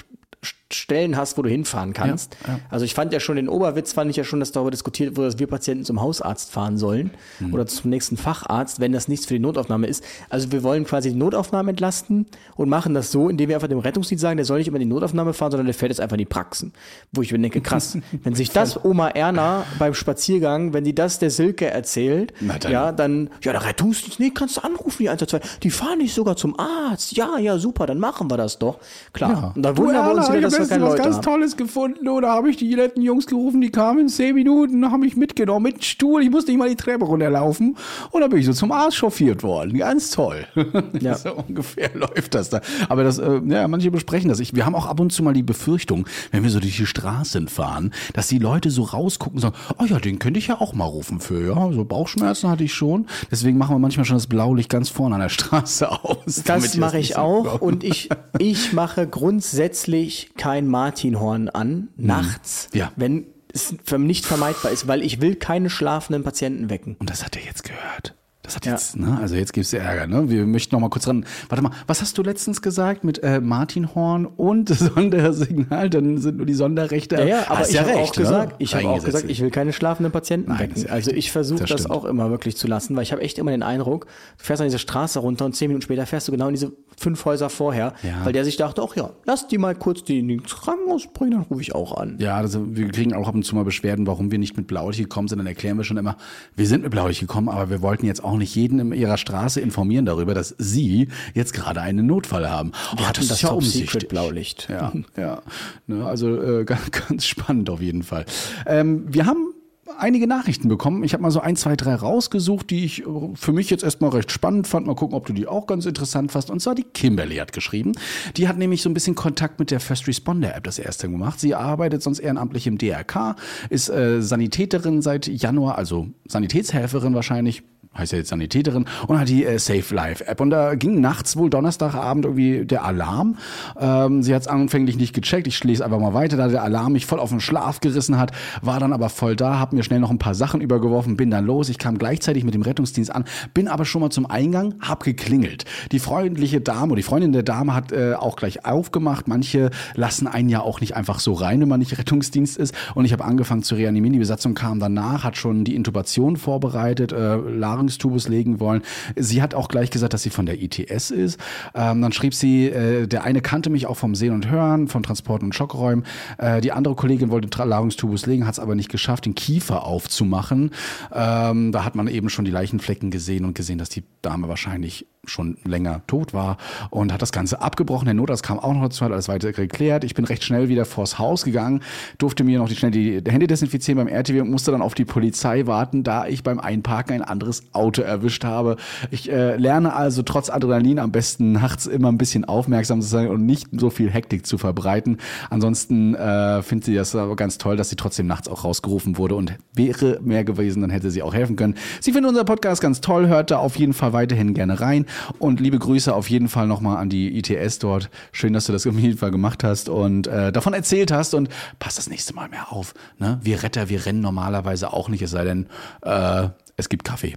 [0.71, 2.35] Stellen hast, wo du hinfahren kannst.
[2.47, 2.59] Ja, ja.
[2.69, 5.27] Also ich fand ja schon den Oberwitz, fand ich ja schon, dass darüber diskutiert wurde,
[5.27, 7.53] dass wir Patienten zum Hausarzt fahren sollen Mhm.
[7.53, 10.03] oder zum nächsten Facharzt, wenn das nichts für die Notaufnahme ist.
[10.29, 12.25] Also wir wollen quasi die Notaufnahme entlasten
[12.55, 14.87] und machen das so, indem wir einfach dem Rettungsdienst sagen, der soll nicht immer in
[14.89, 16.73] die Notaufnahme fahren, sondern der fährt jetzt einfach in die Praxen.
[17.11, 21.19] Wo ich mir denke, krass, wenn sich das Oma Erna beim Spaziergang, wenn die das
[21.19, 22.71] der Silke erzählt, dann.
[22.71, 26.35] ja, dann, ja, der Rettungsdienst, nee, kannst du anrufen, die 112, die fahren nicht sogar
[26.35, 27.15] zum Arzt.
[27.15, 28.79] Ja, ja, super, dann machen wir das doch.
[29.13, 29.53] Klar.
[29.55, 31.21] Und da wundern wir uns wieder, dass wir keine Leute haben.
[31.21, 35.01] Tolles gefunden oder habe ich die netten Jungs gerufen, die kamen in zehn Minuten, haben
[35.01, 36.21] mich mitgenommen mit Stuhl.
[36.23, 37.77] Ich musste nicht mal die Treppe runterlaufen
[38.11, 39.77] und dann bin ich so zum Arzt chauffiert worden.
[39.77, 40.45] Ganz toll.
[40.99, 41.15] Ja.
[41.15, 42.61] so ungefähr läuft das da.
[42.87, 44.39] Aber das, äh, ja, manche besprechen das.
[44.39, 46.85] Ich, wir haben auch ab und zu mal die Befürchtung, wenn wir so durch die
[46.85, 50.61] Straßen fahren, dass die Leute so rausgucken und sagen, oh ja, den könnte ich ja
[50.61, 51.71] auch mal rufen für, ja.
[51.71, 53.07] So Bauchschmerzen hatte ich schon.
[53.31, 56.43] Deswegen machen wir manchmal schon das Blaulicht ganz vorne an der Straße aus.
[56.45, 62.91] Das mache ich auch und ich, ich mache grundsätzlich kein Martinhorn an, nachts, Ja.
[62.95, 66.95] wenn es nicht vermeidbar ist, weil ich will keine schlafenden Patienten wecken.
[66.99, 68.15] Und das hat er jetzt gehört.
[68.43, 68.73] Das hat Ja.
[68.73, 69.17] jetzt, ne?
[69.21, 70.29] Also jetzt gibt's Ärger, ne?
[70.29, 71.25] Wir möchten noch mal kurz ran.
[71.47, 74.67] Warte mal, was hast du letztens gesagt mit äh, Martin Horn und
[75.17, 75.89] Sondersignal?
[75.89, 77.15] Dann sind nur die Sonderrechte.
[77.15, 78.21] Ja, ja, aber Hast ich ja habe auch ne?
[78.21, 80.83] gesagt, ich habe auch gesagt, ich will keine schlafenden Patienten Nein, wecken.
[80.83, 83.37] ja Also ich versuche Das das, auch immer wirklich zu lassen, weil ich habe echt
[83.39, 86.33] immer den Eindruck, du fährst an diese Straße runter und zehn Minuten später fährst du
[86.33, 88.25] genau in diese fünf Häuser vorher, Ja.
[88.25, 91.31] weil der sich dachte, ach ja, lass die mal kurz die in den Krankenhaus bringen,
[91.31, 92.17] dann rufe ich auch an.
[92.19, 94.99] Ja, also wir kriegen auch ab und zu mal Beschwerden, warum wir nicht mit Blaulicht
[94.99, 95.37] gekommen sind.
[95.39, 96.17] Dann erklären wir schon immer,
[96.55, 99.59] wir sind mit Blaulicht gekommen, aber wir wollten jetzt auch nicht jeden in ihrer Straße
[99.59, 102.71] informieren darüber, dass sie jetzt gerade einen Notfall haben.
[102.95, 104.67] Oh, hatten das Top Secret Blaulicht.
[104.69, 105.41] Ja, ja.
[105.87, 108.25] Ne, also äh, ganz, ganz spannend auf jeden Fall.
[108.65, 109.53] Ähm, wir haben
[109.97, 111.03] einige Nachrichten bekommen.
[111.03, 114.11] Ich habe mal so ein, zwei, drei rausgesucht, die ich äh, für mich jetzt erstmal
[114.11, 114.87] recht spannend fand.
[114.87, 116.49] Mal gucken, ob du die auch ganz interessant fandst.
[116.49, 117.93] Und zwar die Kimberly hat geschrieben.
[118.37, 121.39] Die hat nämlich so ein bisschen Kontakt mit der First Responder App das erste gemacht.
[121.39, 123.35] Sie arbeitet sonst ehrenamtlich im DRK,
[123.69, 127.63] ist äh, Sanitäterin seit Januar, also Sanitätshelferin wahrscheinlich
[127.95, 130.41] heißt ja jetzt Sanitäterin, und hat die äh, Safe Life App.
[130.41, 133.37] Und da ging nachts wohl Donnerstagabend irgendwie der Alarm.
[133.79, 135.47] Ähm, sie hat es anfänglich nicht gecheckt.
[135.47, 138.31] Ich lese einfach mal weiter, da der Alarm mich voll auf den Schlaf gerissen hat,
[138.61, 141.45] war dann aber voll da, hab mir schnell noch ein paar Sachen übergeworfen, bin dann
[141.45, 141.69] los.
[141.69, 145.65] Ich kam gleichzeitig mit dem Rettungsdienst an, bin aber schon mal zum Eingang, hab geklingelt.
[145.91, 149.27] Die freundliche Dame oder die Freundin der Dame hat äh, auch gleich aufgemacht.
[149.27, 152.73] Manche lassen einen ja auch nicht einfach so rein, wenn man nicht Rettungsdienst ist.
[152.95, 154.13] Und ich habe angefangen zu reanimieren.
[154.13, 157.35] Die Besatzung kam danach, hat schon die Intubation vorbereitet, äh,
[157.83, 158.81] Larynxtubus legen wollen.
[159.15, 161.39] Sie hat auch gleich gesagt, dass sie von der ITS ist.
[161.75, 165.03] Ähm, dann schrieb sie, äh, der eine kannte mich auch vom Sehen und Hören, von
[165.03, 166.05] Transport und Schockräumen.
[166.37, 169.85] Äh, die andere Kollegin wollte Tra- Larynxtubus legen, hat es aber nicht geschafft, den Kiefer
[169.85, 170.71] aufzumachen.
[171.13, 175.05] Ähm, da hat man eben schon die Leichenflecken gesehen und gesehen, dass die Dame wahrscheinlich
[175.25, 176.57] schon länger tot war
[176.89, 178.05] und hat das Ganze abgebrochen.
[178.05, 180.03] Der Notarzt kam auch noch dazu, hat alles weiter geklärt.
[180.03, 181.81] Ich bin recht schnell wieder vors Haus gegangen,
[182.17, 185.05] durfte mir noch die, schnell die Hände desinfizieren beim RTW und musste dann auf die
[185.05, 188.77] Polizei warten, da ich beim Einparken ein anderes Auto erwischt habe.
[189.11, 193.29] Ich äh, lerne also trotz Adrenalin am besten nachts immer ein bisschen aufmerksam zu sein
[193.29, 195.17] und nicht so viel Hektik zu verbreiten.
[195.49, 199.35] Ansonsten äh, findet sie das aber ganz toll, dass sie trotzdem nachts auch rausgerufen wurde
[199.35, 201.75] und wäre mehr gewesen, dann hätte sie auch helfen können.
[202.01, 205.05] Sie findet unser Podcast ganz toll, hört da auf jeden Fall weiterhin gerne rein
[205.39, 208.09] und liebe Grüße auf jeden Fall nochmal an die ITS dort.
[208.31, 211.49] Schön, dass du das auf jeden Fall gemacht hast und äh, davon erzählt hast und
[211.79, 212.93] passt das nächste Mal mehr auf.
[213.19, 213.39] Ne?
[213.41, 215.67] Wir Retter, wir rennen normalerweise auch nicht, es sei denn,
[216.01, 217.35] äh, es gibt Kaffee.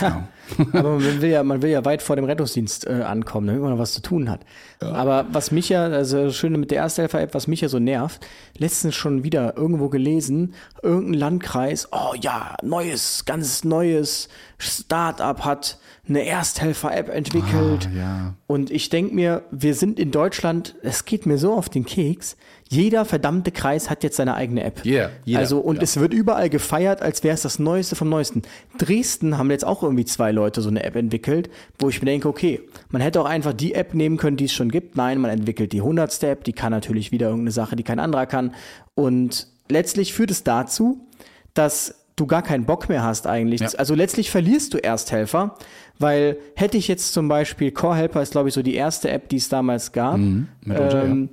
[0.00, 0.28] Ha.
[0.72, 3.72] Aber man will ja, man will ja weit vor dem Rettungsdienst äh, ankommen, damit man
[3.72, 4.40] noch was zu tun hat.
[4.80, 8.26] Aber was mich ja, also das Schöne mit der Ersthelfer-App, was mich ja so nervt,
[8.56, 16.24] letztens schon wieder irgendwo gelesen, irgendein Landkreis, oh ja, neues, ganz neues Start-up hat eine
[16.24, 17.88] Ersthelfer-App entwickelt.
[17.92, 18.34] Ah, ja.
[18.46, 22.36] Und ich denke mir, wir sind in Deutschland, es geht mir so auf den Keks,
[22.72, 24.84] jeder verdammte Kreis hat jetzt seine eigene App.
[24.84, 25.82] Jeder, jeder, also, und ja.
[25.82, 28.42] es wird überall gefeiert, als wäre es das Neueste vom Neuesten.
[28.78, 32.28] Dresden haben jetzt auch irgendwie zwei Leute so eine App entwickelt, wo ich mir denke,
[32.28, 34.96] okay, man hätte auch einfach die App nehmen können, die es schon gibt.
[34.96, 36.22] Nein, man entwickelt die 100.
[36.22, 38.54] App, die kann natürlich wieder irgendeine Sache, die kein anderer kann.
[38.94, 41.08] Und letztlich führt es dazu,
[41.54, 43.62] dass du gar keinen Bock mehr hast eigentlich.
[43.62, 43.70] Ja.
[43.78, 45.56] Also letztlich verlierst du Ersthelfer,
[45.98, 49.28] weil hätte ich jetzt zum Beispiel Core Helper ist glaube ich so die erste App,
[49.28, 50.18] die es damals gab.
[50.18, 51.30] Mhm, mitunter, ähm,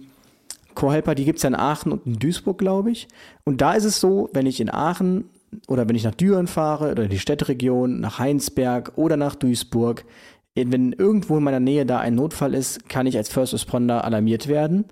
[0.78, 3.08] Core-Helper, die gibt es ja in Aachen und in Duisburg, glaube ich.
[3.46, 5.26] Und da ist es so, wenn ich in Aachen
[5.68, 10.06] oder wenn ich nach Düren fahre oder in die Städteregion, nach Heinsberg oder nach Duisburg,
[10.54, 14.48] wenn irgendwo in meiner Nähe da ein Notfall ist, kann ich als First Responder alarmiert
[14.48, 14.86] werden.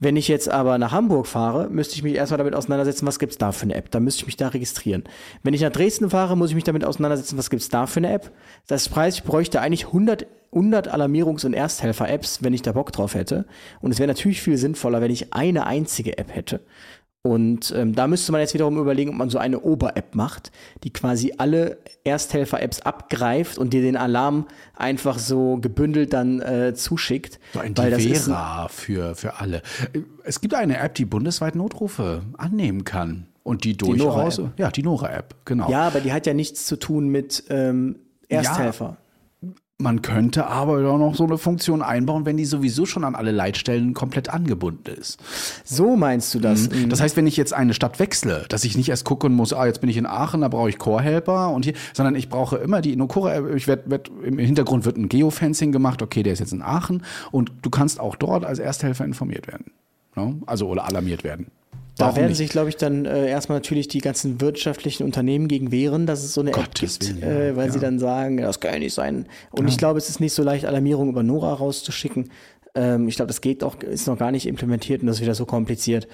[0.00, 3.36] Wenn ich jetzt aber nach Hamburg fahre, müsste ich mich erstmal damit auseinandersetzen, was gibt's
[3.36, 3.90] da für eine App.
[3.90, 5.02] Da müsste ich mich da registrieren.
[5.42, 8.12] Wenn ich nach Dresden fahre, muss ich mich damit auseinandersetzen, was gibt's da für eine
[8.12, 8.30] App.
[8.68, 13.14] Das heißt, ich bräuchte eigentlich 100, 100 Alarmierungs- und Ersthelfer-Apps, wenn ich da Bock drauf
[13.14, 13.46] hätte.
[13.80, 16.60] Und es wäre natürlich viel sinnvoller, wenn ich eine einzige App hätte.
[17.22, 20.52] Und ähm, da müsste man jetzt wiederum überlegen, ob man so eine Ober-App macht,
[20.84, 27.40] die quasi alle Ersthelfer-Apps abgreift und dir den Alarm einfach so gebündelt dann äh, zuschickt.
[27.52, 29.62] So ein Weil Divera für, für alle.
[30.22, 33.26] Es gibt eine App, die bundesweit Notrufe annehmen kann.
[33.42, 34.38] Und die durchaus.
[34.38, 34.58] Nora-App.
[34.58, 35.70] ja, die Nora-App, genau.
[35.70, 37.96] Ja, aber die hat ja nichts zu tun mit ähm,
[38.28, 38.98] Ersthelfer.
[39.80, 43.30] Man könnte aber auch noch so eine Funktion einbauen, wenn die sowieso schon an alle
[43.30, 45.20] Leitstellen komplett angebunden ist.
[45.64, 46.68] So meinst du das?
[46.68, 46.88] Mhm.
[46.88, 49.66] Das heißt, wenn ich jetzt eine Stadt wechsle, dass ich nicht erst gucken muss, ah,
[49.66, 52.80] jetzt bin ich in Aachen, da brauche ich Core-Helper und hier, sondern ich brauche immer
[52.80, 56.52] die Core, ich werd, werd, im Hintergrund wird ein Geofencing gemacht, okay, der ist jetzt
[56.52, 59.70] in Aachen und du kannst auch dort als Ersthelfer informiert werden.
[60.16, 60.40] Ne?
[60.46, 61.52] Also oder alarmiert werden.
[61.98, 62.38] Da Warum werden nicht?
[62.38, 66.32] sich, glaube ich, dann äh, erstmal natürlich die ganzen wirtschaftlichen Unternehmen gegen wehren, dass es
[66.32, 67.26] so eine App gibt, Willen, ja.
[67.28, 67.82] äh, weil sie Ja.
[67.84, 69.26] dann sagen, das kann ja nicht sein.
[69.50, 72.30] Und ich glaube, es ist nicht so leicht, Alarmierung über Nora rauszuschicken.
[72.74, 75.34] Ähm, ich glaube, das geht auch, ist noch gar nicht implementiert und das ist wieder
[75.34, 76.06] so kompliziert.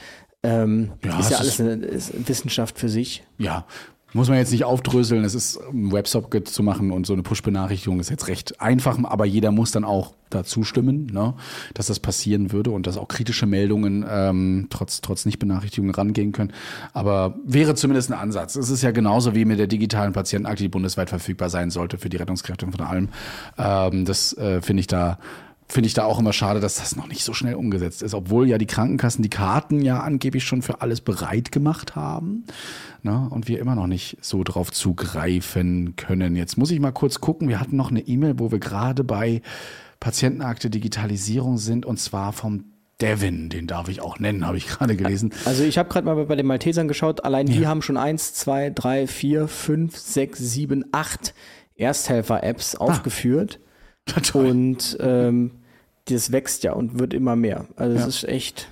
[0.43, 3.23] Ähm, Ja, ist ja es alles ist- eine ist Wissenschaft für sich.
[3.39, 3.67] Ja,
[4.15, 5.25] muss man jetzt nicht aufdröseln.
[5.25, 9.27] Es ist, ein Websocket zu machen und so eine Push-Benachrichtigung ist jetzt recht einfach, aber
[9.27, 11.35] jeder muss dann auch dazu stimmen, ne,
[11.75, 16.53] dass das passieren würde und dass auch kritische Meldungen ähm, trotz, trotz Nicht-Benachrichtigungen rangehen können.
[16.93, 18.57] Aber wäre zumindest ein Ansatz.
[18.57, 22.09] Es ist ja genauso wie mit der digitalen Patientenakte, die bundesweit verfügbar sein sollte für
[22.09, 23.09] die Rettungskräfte von allem.
[23.59, 25.19] Ähm, das äh, finde ich da
[25.69, 28.49] finde ich da auch immer schade, dass das noch nicht so schnell umgesetzt ist, obwohl
[28.49, 32.45] ja die Krankenkassen die Karten ja angeblich schon für alles bereit gemacht haben
[33.03, 36.37] ne, und wir immer noch nicht so drauf zugreifen können.
[36.37, 39.43] Jetzt muss ich mal kurz gucken, wir hatten noch eine E-Mail, wo wir gerade bei
[40.01, 42.65] Patientenakte Digitalisierung sind und zwar vom
[43.01, 45.33] Devin, den darf ich auch nennen, habe ich gerade gelesen.
[45.45, 48.71] Also ich habe gerade mal bei den Maltesern geschaut, allein die haben schon eins, zwei,
[48.71, 51.35] drei, vier, fünf, sechs, sieben, acht
[51.77, 53.59] Ersthelfer-Apps aufgeführt.
[54.35, 55.51] Und ähm,
[56.07, 57.67] das wächst ja und wird immer mehr.
[57.77, 58.69] Also es ist echt.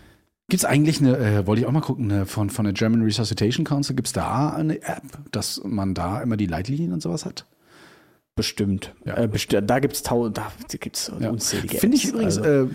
[0.49, 3.03] Gibt es eigentlich eine, äh, wollte ich auch mal gucken, eine, von, von der German
[3.03, 7.25] Resuscitation Council, gibt es da eine App, dass man da immer die Leitlinien und sowas
[7.25, 7.47] hat?
[8.35, 8.95] Bestimmt.
[9.05, 9.17] Ja.
[9.17, 12.69] Äh, besti da gibt es da gibt's unzählige Finde ich übrigens, Also, äh,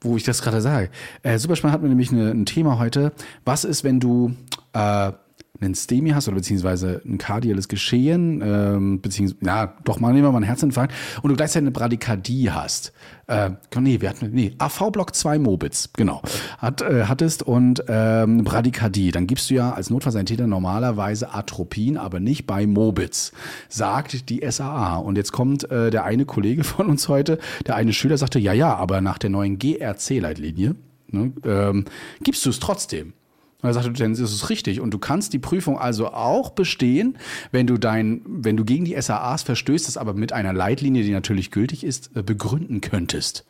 [0.00, 0.90] wo ich das gerade sage,
[1.22, 3.12] äh, super spannend hat mir nämlich eine, ein Thema heute.
[3.44, 4.34] Was ist, wenn du
[4.72, 5.12] äh,
[5.60, 10.32] einen STEMI hast oder beziehungsweise ein kardiales Geschehen, ähm, beziehungsweise, ja, doch mal nehmen wir
[10.32, 12.92] mal einen Herzinfarkt und du gleichzeitig eine Bradykardie hast.
[13.26, 16.22] Äh, nee, wir hatten, nee, AV-Block 2 Mobitz, genau,
[16.58, 19.10] hat, äh, hattest und ähm, Bradykardie.
[19.10, 23.32] Dann gibst du ja als Notfallsanitäter normalerweise Atropin, aber nicht bei Mobitz,
[23.68, 24.96] sagt die SAA.
[24.96, 28.52] Und jetzt kommt äh, der eine Kollege von uns heute, der eine Schüler sagte, ja,
[28.52, 30.76] ja, aber nach der neuen GRC-Leitlinie
[31.10, 31.84] ne, ähm,
[32.22, 33.12] gibst du es trotzdem.
[33.60, 34.80] Und er sagte, dann ist es richtig.
[34.80, 37.18] Und du kannst die Prüfung also auch bestehen,
[37.50, 41.10] wenn du dein, wenn du gegen die SAAs verstößt, das aber mit einer Leitlinie, die
[41.10, 43.44] natürlich gültig ist, äh, begründen könntest.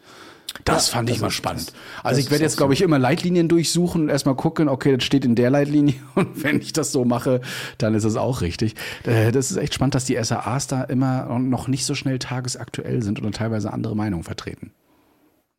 [0.65, 1.69] Das Ja, fand ich mal spannend.
[1.69, 4.95] das- Also das ich werde jetzt, glaube ich, immer Leitlinien durchsuchen und erstmal gucken, okay,
[4.97, 7.43] das steht in der Leitlinie und wenn ich das so mache,
[7.77, 8.77] dann ist es auch richtig.
[9.05, 13.03] Äh, Das ist echt spannend, dass die SAAs da immer noch nicht so schnell tagesaktuell
[13.03, 14.73] sind oder teilweise andere Meinungen vertreten.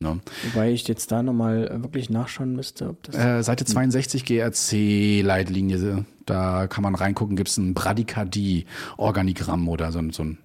[0.02, 0.22] Ne?
[0.54, 3.16] wobei ich jetzt da nochmal wirklich nachschauen müsste, ob das.
[3.18, 10.12] Äh, Seite 62 GRC-Leitlinie, da kann man reingucken, gibt es ein Bradykardie-Organigramm oder so, ein-
[10.12, 10.38] so ein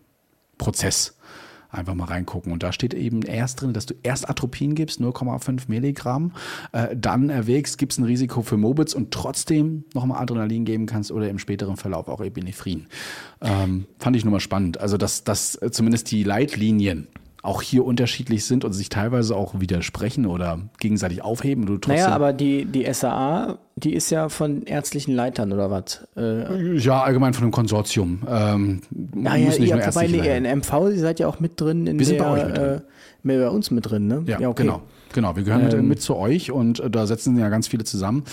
[0.58, 1.16] Prozess.
[1.70, 2.52] Einfach mal reingucken.
[2.52, 6.32] Und da steht eben erst drin, dass du erst Atropin gibst, 0,5 Milligramm,
[6.72, 11.12] äh, dann erwägst, gibt es ein Risiko für Mobitz und trotzdem nochmal Adrenalin geben kannst
[11.12, 12.86] oder im späteren Verlauf auch Epinephrin.
[13.40, 14.78] Ähm, fand ich nur mal spannend.
[14.80, 17.06] Also, dass, dass äh, zumindest die Leitlinien
[17.44, 21.66] auch hier unterschiedlich sind und sich teilweise auch widersprechen oder gegenseitig aufheben.
[21.66, 26.06] Du trotzdem naja, aber die, die SAA, die ist ja von ärztlichen Leitern oder was?
[26.16, 28.22] Äh, Ja, allgemein von einem Konsortium.
[28.28, 28.80] Ähm,
[29.24, 30.44] Ah ja, muss nicht ihr, nur wobei, nee, sein.
[30.46, 32.56] in MV, ihr seid ja auch mit drin in Wir sind der, bei euch mit
[32.56, 32.80] drin.
[33.24, 34.24] Äh, bei uns mit drin, ne?
[34.26, 34.82] Ja, genau.
[35.12, 38.24] Genau, wir gehören mit, mit zu euch und äh, da setzen ja ganz viele zusammen.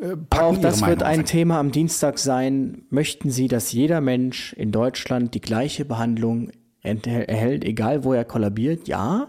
[0.00, 1.24] Äh, Auch das Meinung wird ein.
[1.24, 2.82] Thema am Dienstag sein.
[2.90, 6.50] Möchten Sie, dass jeder Mensch in Deutschland die gleiche Behandlung
[6.88, 8.88] erhält, egal wo er kollabiert?
[8.88, 9.28] Ja.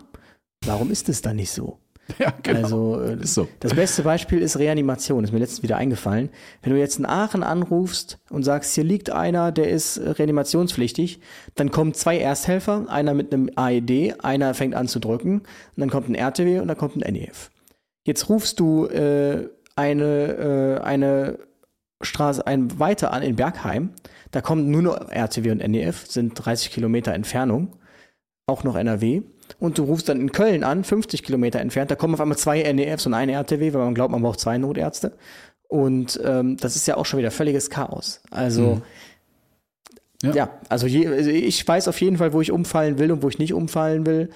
[0.65, 1.80] Warum ist es dann nicht so?
[2.17, 2.63] Ja, genau.
[2.63, 3.48] Also äh, so.
[3.60, 6.30] das beste Beispiel ist Reanimation, ist mir letztens wieder eingefallen.
[6.62, 11.19] Wenn du jetzt in Aachen anrufst und sagst, hier liegt einer, der ist äh, reanimationspflichtig,
[11.56, 15.89] dann kommen zwei Ersthelfer, einer mit einem AED, einer fängt an zu drücken, und dann
[15.89, 17.52] kommt ein RTW und dann kommt ein NEF.
[18.06, 21.38] Jetzt rufst du äh, eine, äh, eine
[22.02, 23.91] Straße ein, weiter an in Bergheim.
[24.32, 27.76] Da kommen nur noch RTW und NEF, sind 30 Kilometer Entfernung,
[28.46, 29.22] auch noch NRW.
[29.60, 31.89] Und du rufst dann in Köln an, 50 Kilometer entfernt.
[31.89, 34.58] Da kommen auf einmal zwei NEFs und eine RTW, weil man glaubt, man braucht zwei
[34.60, 35.13] Notärzte.
[35.68, 38.22] Und ähm, das ist ja auch schon wieder völliges Chaos.
[38.32, 38.82] Also Mhm.
[40.22, 40.34] Ja.
[40.34, 40.50] Ja.
[40.68, 43.40] also, je, also ich weiß auf jeden Fall, wo ich umfallen will und wo ich
[43.40, 44.30] nicht umfallen will.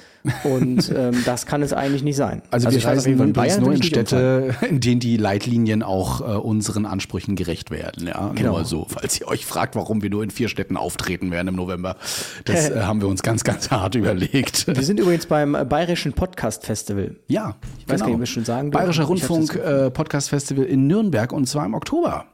[0.45, 2.41] Und ähm, das kann es eigentlich nicht sein.
[2.51, 4.53] Also, wir ich weiß auf reisen Fall, übrigens nur in ich umfallen.
[4.53, 8.07] Städte, in denen die Leitlinien auch äh, unseren Ansprüchen gerecht werden.
[8.07, 8.53] Ja, Genau.
[8.53, 11.55] nur so, falls ihr euch fragt, warum wir nur in vier Städten auftreten werden im
[11.55, 11.97] November.
[12.45, 14.67] Das äh, haben wir uns ganz, ganz hart überlegt.
[14.67, 17.17] Wir sind übrigens beim äh, Bayerischen Podcast Festival.
[17.27, 18.71] Ja, Ich weiß gar nicht, ob wir schon sagen.
[18.71, 22.25] Bayerischer Ich Rundfunk äh, Podcast Festival in Nürnberg und zwar im Oktober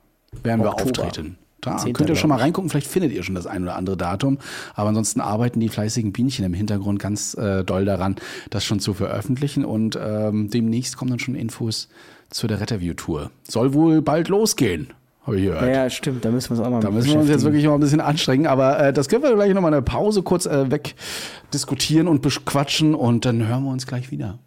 [0.44, 1.04] werden wir Oktober.
[1.06, 1.38] auftreten.
[1.62, 3.98] Da 10., könnt ihr schon mal reingucken, vielleicht findet ihr schon das ein oder andere
[3.98, 4.38] Datum.
[4.76, 8.16] Aber ansonsten arbeiten die fleißigen Bienchen im Hintergrund ganz äh, doll daran,
[8.50, 9.66] das schon zu veröffentlichen.
[9.66, 11.90] Und ähm, demnächst kommen dann schon Infos
[12.30, 13.32] zu der Retterview-Tour.
[13.48, 14.94] Soll wohl bald losgehen,
[15.24, 15.62] habe ich gehört.
[15.64, 17.66] Ja, ja, stimmt, da müssen wir uns auch mal Da müssen wir uns jetzt wirklich
[17.66, 20.70] mal ein bisschen anstrengen, aber äh, das können wir gleich nochmal eine Pause kurz äh,
[20.72, 20.96] weg
[21.54, 24.38] diskutieren und bequatschen und dann hören wir uns gleich wieder.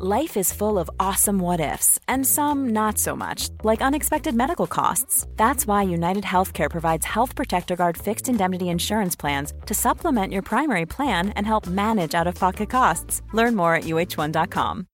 [0.00, 4.68] Life is full of awesome what ifs, and some not so much, like unexpected medical
[4.68, 5.26] costs.
[5.36, 10.42] That's why United Healthcare provides Health Protector Guard fixed indemnity insurance plans to supplement your
[10.42, 13.22] primary plan and help manage out of pocket costs.
[13.32, 14.86] Learn more at uh1.com.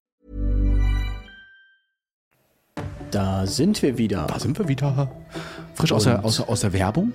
[3.10, 5.10] Da sind wir wieder Da sind wir wieder.
[5.74, 7.12] Frisch aus der, aus, der- aus der Werbung?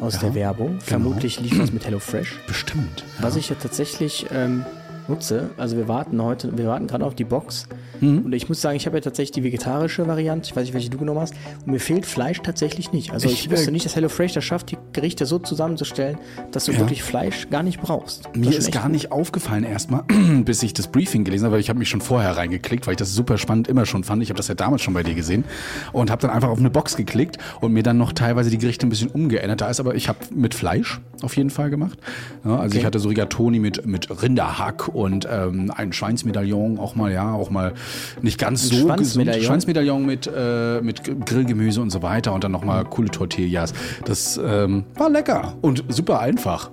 [0.00, 0.80] aus Ja, der Werbung.
[0.80, 2.40] Vermutlich lief was mit HelloFresh.
[2.46, 3.04] Bestimmt.
[3.20, 4.64] Was ich ja tatsächlich ähm,
[5.08, 7.66] nutze, also wir warten heute, wir warten gerade auf die Box.
[8.00, 8.20] Mhm.
[8.20, 10.90] Und ich muss sagen, ich habe ja tatsächlich die vegetarische Variante, ich weiß nicht, welche
[10.90, 11.34] du genommen hast.
[11.64, 13.12] Und mir fehlt Fleisch tatsächlich nicht.
[13.12, 16.18] Also ich, Ich, wusste äh, nicht, dass HelloFresh das schafft, die Gerichte so zusammenzustellen,
[16.50, 16.78] dass du Ja.
[16.80, 18.26] wirklich Fleisch gar nicht brauchst.
[18.26, 20.04] Das Mir ist gar nicht aufgefallen erstmal,
[20.44, 22.98] bis ich das Briefing gelesen habe, weil ich habe mich schon vorher reingeklickt, weil ich
[22.98, 24.22] das super spannend immer schon fand.
[24.22, 25.44] Ich habe das ja damals schon bei dir gesehen
[25.92, 28.86] und habe dann einfach auf eine Box geklickt und mir dann noch teilweise die Gerichte
[28.86, 29.60] ein bisschen umgeändert.
[29.60, 31.98] Da ist aber, ich habe mit Fleisch auf jeden Fall gemacht.
[32.44, 37.12] Ja, also ich hatte so Rigatoni mit, mit Rinderhack und ähm, ein Schweinsmedaillon auch mal,
[37.12, 37.74] ja, auch mal
[38.20, 39.26] nicht ganz so Schwanzmedaillon?
[39.26, 39.44] gesund.
[39.44, 43.72] Schweinsmedaillon mit, äh, mit Grillgemüse und so weiter und dann nochmal coole Tortillas.
[44.04, 46.70] Das ähm, war lecker und super einfach.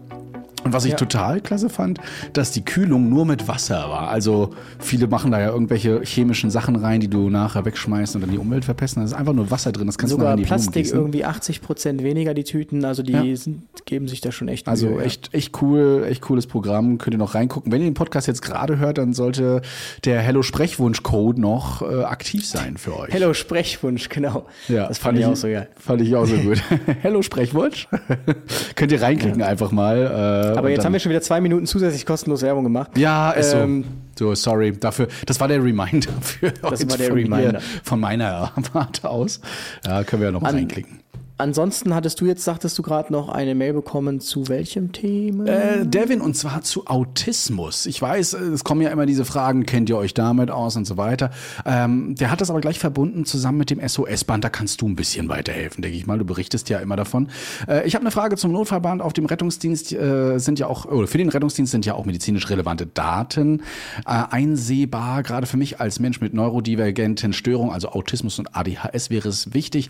[0.63, 0.97] Und was ich Ja.
[0.97, 1.99] total klasse fand,
[2.33, 4.09] dass die Kühlung nur mit Wasser war.
[4.09, 8.31] Also viele machen da ja irgendwelche chemischen Sachen rein, die du nachher wegschmeißt und dann
[8.31, 9.01] die Umwelt verpesten.
[9.01, 9.87] Da ist einfach nur Wasser drin.
[9.87, 12.83] Das kannst du Sogar nachher in die Plastik irgendwie 80 Prozent weniger, die Tüten.
[12.85, 13.35] Also die Ja.
[13.35, 15.03] sind, geben sich da schon echt Also Mühe, ja.
[15.03, 16.97] echt, echt cool, echt cooles Programm.
[16.97, 17.71] Könnt ihr noch reingucken.
[17.71, 19.61] Wenn ihr den Podcast jetzt gerade hört, dann sollte
[20.03, 23.13] der Hello Sprechwunsch Code noch äh, aktiv sein für euch.
[23.13, 24.45] Hello Sprechwunsch, genau.
[24.67, 25.69] Ja, das fand ich auch so geil.
[25.77, 26.61] Fand ich auch so gut.
[27.01, 27.87] Hello Sprechwunsch.
[28.75, 30.48] Könnt ihr reinklicken einfach mal.
[30.48, 32.97] Äh, Aber und jetzt haben wir schon wieder zwei Minuten zusätzlich kostenlos Werbung gemacht.
[32.97, 33.89] Ja, ist Ähm, so.
[34.19, 35.07] So, sorry dafür.
[35.25, 37.61] Das war der Reminder für Das war der von mir, Reminder.
[37.83, 39.39] von meiner Warte aus.
[39.85, 40.99] Ja, können wir ja noch An- reinklicken.
[41.39, 45.45] Ansonsten hattest du jetzt, sagtest du gerade noch eine Mail bekommen zu welchem Thema?
[45.45, 47.85] Äh, Devin, und zwar zu Autismus.
[47.85, 50.83] Ich weiß, äh, es kommen ja immer diese Fragen, kennt ihr euch damit aus und
[50.83, 51.31] so weiter.
[51.65, 54.43] Ähm, der hat das aber gleich verbunden zusammen mit dem SOS-Band.
[54.43, 56.17] Da kannst du ein bisschen weiterhelfen, denke ich mal.
[56.17, 57.29] Du berichtest ja immer davon.
[57.69, 59.01] Äh, ich habe eine Frage zum Notfallband.
[59.01, 62.49] Auf dem Rettungsdienst äh, sind ja auch, oder für den Rettungsdienst sind ja auch medizinisch
[62.49, 63.61] relevante Daten
[64.05, 65.23] äh, einsehbar.
[65.23, 69.89] Gerade für mich als Mensch mit neurodivergenten Störungen, also Autismus und ADHS, wäre es wichtig,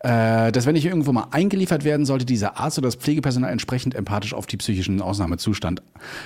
[0.00, 3.94] äh, dass wenn ich irgendwo mal eingeliefert werden sollte, dieser Arzt oder das Pflegepersonal entsprechend
[3.94, 5.82] empathisch auf die psychischen Ausnahmezustand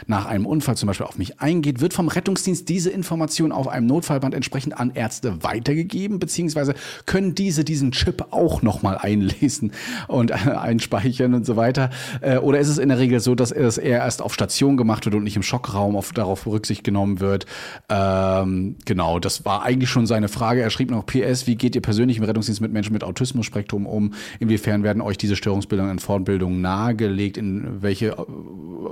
[0.06, 3.86] nach einem Unfall zum Beispiel auf mich eingeht, wird vom Rettungsdienst diese Information auf einem
[3.86, 6.74] Notfallband entsprechend an Ärzte weitergegeben, beziehungsweise
[7.06, 9.72] können diese diesen Chip auch nochmal einlesen
[10.08, 11.90] und einspeichern und so weiter.
[12.20, 15.04] Äh, oder ist es in der Regel so, dass es eher erst auf Station gemacht
[15.04, 17.46] wird und nicht im Schockraum auf, darauf Rücksicht genommen wird?
[17.88, 20.62] Ähm, genau, das war eigentlich schon seine Frage.
[20.62, 24.14] Er schrieb noch PS, wie geht ihr persönlich im Rettungsdienst mit Menschen mit Autismus-Spektrum um?
[24.52, 27.38] Inwiefern werden euch diese Störungsbildungen in Fortbildung nahegelegt?
[27.38, 28.16] In welche äh,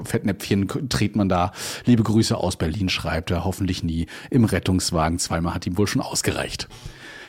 [0.04, 1.52] Fettnäpfchen dreht man da?
[1.84, 3.44] Liebe Grüße aus Berlin, schreibt er.
[3.44, 5.18] Hoffentlich nie im Rettungswagen.
[5.18, 6.66] Zweimal hat ihm wohl schon ausgereicht.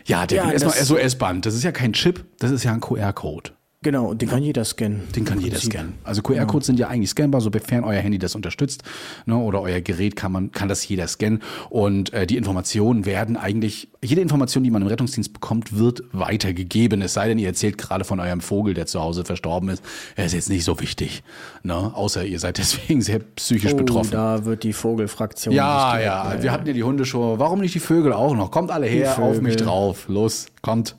[0.05, 1.45] Ja, der Ja, SOS-Band.
[1.45, 3.51] Das ist ja kein Chip, das ist ja ein QR-Code.
[3.83, 5.01] Genau, und den kann jeder scannen.
[5.15, 5.93] Den kann jeder scannen.
[6.03, 8.83] Also QR-Codes sind ja eigentlich scannbar, sofern euer Handy das unterstützt
[9.25, 13.37] ne, oder euer Gerät kann man kann das jeder scannen und äh, die Informationen werden
[13.37, 17.01] eigentlich jede Information, die man im Rettungsdienst bekommt, wird weitergegeben.
[17.01, 19.83] Es sei denn, ihr erzählt gerade von eurem Vogel, der zu Hause verstorben ist.
[20.15, 21.23] Er ist jetzt nicht so wichtig,
[21.63, 21.73] ne?
[21.95, 24.11] Außer ihr seid deswegen sehr psychisch Oh, betroffen.
[24.11, 25.55] da wird die Vogelfraktion.
[25.55, 27.39] Ja, ja, direkt- wir hatten ja die Hundeshow.
[27.39, 28.51] Warum nicht die Vögel auch noch?
[28.51, 30.05] Kommt alle her, auf mich drauf.
[30.07, 30.95] Los, kommt.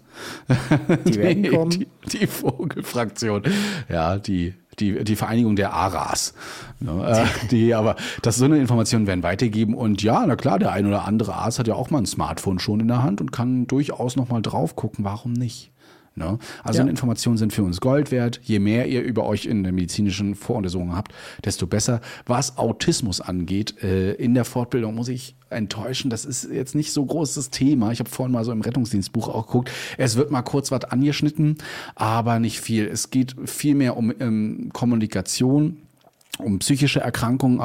[1.04, 1.70] Die werden kommen.
[1.70, 3.42] Die, die Vogelfraktion.
[3.88, 6.34] Ja, die die, die Vereinigung der ARAs.
[6.80, 10.72] Ne, äh, die, aber das so eine Informationen werden weitergegeben und ja, na klar, der
[10.72, 13.32] ein oder andere Arzt hat ja auch mal ein Smartphone schon in der Hand und
[13.32, 15.71] kann durchaus noch mal drauf gucken, warum nicht.
[16.14, 16.38] Ne?
[16.62, 16.88] Also Ja.
[16.88, 18.40] Informationen sind für uns Gold wert.
[18.42, 21.12] Je mehr ihr über euch in der medizinischen Voruntersuchung habt,
[21.44, 22.00] desto besser.
[22.26, 26.10] Was Autismus angeht, äh, in der Fortbildung muss ich enttäuschen.
[26.10, 27.92] Das ist jetzt nicht so großes Thema.
[27.92, 29.70] Ich habe vorhin mal so im Rettungsdienstbuch auch geguckt.
[29.98, 31.56] Es wird mal kurz was angeschnitten,
[31.94, 32.86] aber nicht viel.
[32.86, 35.78] Es geht viel mehr um ähm, Kommunikation
[36.42, 37.60] um psychische Erkrankungen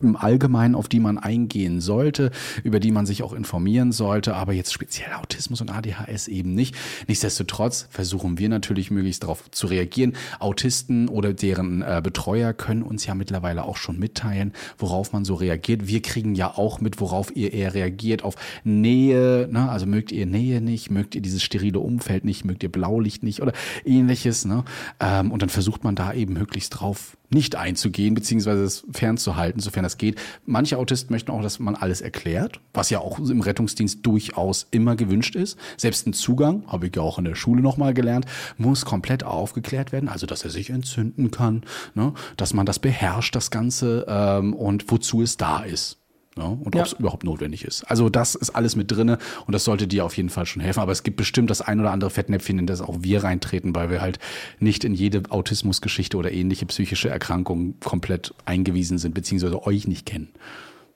[0.00, 2.30] im Allgemeinen, auf die man eingehen sollte,
[2.62, 6.74] über die man sich auch informieren sollte, aber jetzt speziell Autismus und ADHS eben nicht.
[7.08, 10.14] Nichtsdestotrotz versuchen wir natürlich möglichst darauf zu reagieren.
[10.38, 15.34] Autisten oder deren äh, Betreuer können uns ja mittlerweile auch schon mitteilen, worauf man so
[15.34, 15.86] reagiert.
[15.86, 18.34] Wir kriegen ja auch mit, worauf ihr eher reagiert, auf
[18.64, 19.68] Nähe, ne?
[19.68, 23.42] also mögt ihr Nähe nicht, mögt ihr dieses sterile Umfeld nicht, mögt ihr Blaulicht nicht
[23.42, 23.52] oder
[23.84, 24.44] ähnliches.
[24.44, 24.64] Ne?
[25.00, 29.82] Ähm, und dann versucht man da eben möglichst drauf nicht einzugehen, beziehungsweise es fernzuhalten, sofern
[29.82, 30.18] das geht.
[30.46, 34.96] Manche Autisten möchten auch, dass man alles erklärt, was ja auch im Rettungsdienst durchaus immer
[34.96, 35.58] gewünscht ist.
[35.76, 38.26] Selbst ein Zugang, habe ich ja auch in der Schule nochmal gelernt,
[38.56, 41.64] muss komplett aufgeklärt werden, also dass er sich entzünden kann,
[41.94, 42.14] ne?
[42.36, 45.98] dass man das beherrscht, das Ganze, ähm, und wozu es da ist.
[46.36, 46.80] Ja, und Ja.
[46.80, 47.84] ob es überhaupt notwendig ist.
[47.84, 50.80] Also das ist alles mit drinne und das sollte dir auf jeden Fall schon helfen.
[50.80, 53.88] Aber es gibt bestimmt das ein oder andere Fettnäpfchen, in das auch wir reintreten, weil
[53.90, 54.18] wir halt
[54.58, 60.30] nicht in jede Autismusgeschichte oder ähnliche psychische Erkrankung komplett eingewiesen sind, beziehungsweise euch nicht kennen.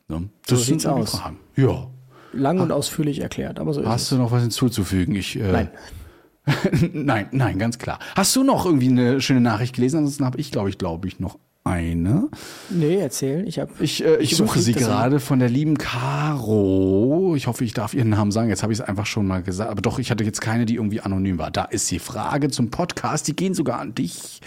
[0.08, 0.28] Ne?
[0.46, 1.10] So sind sieht's aus.
[1.12, 1.38] Fragen.
[1.54, 1.86] Ja.
[2.32, 4.08] Lang und ausführlich erklärt, aber so ist Hast es.
[4.10, 5.14] du noch was hinzuzufügen?
[5.14, 5.70] Ich, äh, Nein.
[6.92, 7.98] nein, nein, ganz klar.
[8.16, 9.98] Hast du noch irgendwie eine schöne Nachricht gelesen?
[9.98, 12.28] Ansonsten habe ich, glaube ich, glaube ich, noch eine.
[12.70, 13.46] Nee, erzähl.
[13.46, 17.34] Ich habe Ich, äh, ich suche überfliege sie gerade von der lieben Caro.
[17.36, 18.48] Ich hoffe, ich darf ihren Namen sagen.
[18.48, 19.70] Jetzt habe ich es einfach schon mal gesagt.
[19.70, 21.50] Aber doch, ich hatte jetzt keine, die irgendwie anonym war.
[21.50, 23.28] Da ist die Frage zum Podcast.
[23.28, 24.40] Die gehen sogar an dich.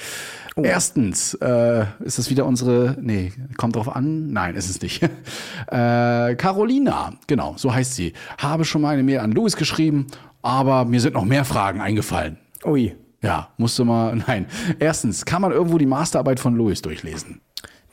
[0.56, 0.64] Oh.
[0.64, 4.34] Erstens, äh, ist das wieder unsere, nee, kommt drauf an?
[4.34, 5.02] Nein, ist es nicht.
[5.68, 8.14] äh, Carolina, genau, so heißt sie.
[8.38, 10.08] Habe schon mal eine Mail an Louis geschrieben,
[10.42, 12.38] aber mir sind noch mehr Fragen eingefallen.
[12.66, 12.96] Ui.
[13.22, 14.46] Ja, musste mal, nein.
[14.80, 17.42] Erstens, kann man irgendwo die Masterarbeit von Louis durchlesen?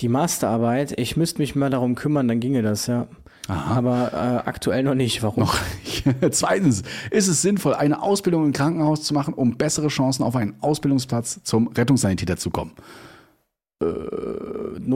[0.00, 3.08] Die Masterarbeit, ich müsste mich mal darum kümmern, dann ginge das, ja.
[3.48, 5.22] Aber äh, aktuell noch nicht.
[5.22, 5.44] Warum?
[5.44, 5.56] Noch.
[6.30, 10.56] Zweitens, ist es sinnvoll, eine Ausbildung im Krankenhaus zu machen, um bessere Chancen auf einen
[10.60, 12.72] Ausbildungsplatz zum Rettungssanitäter zu kommen?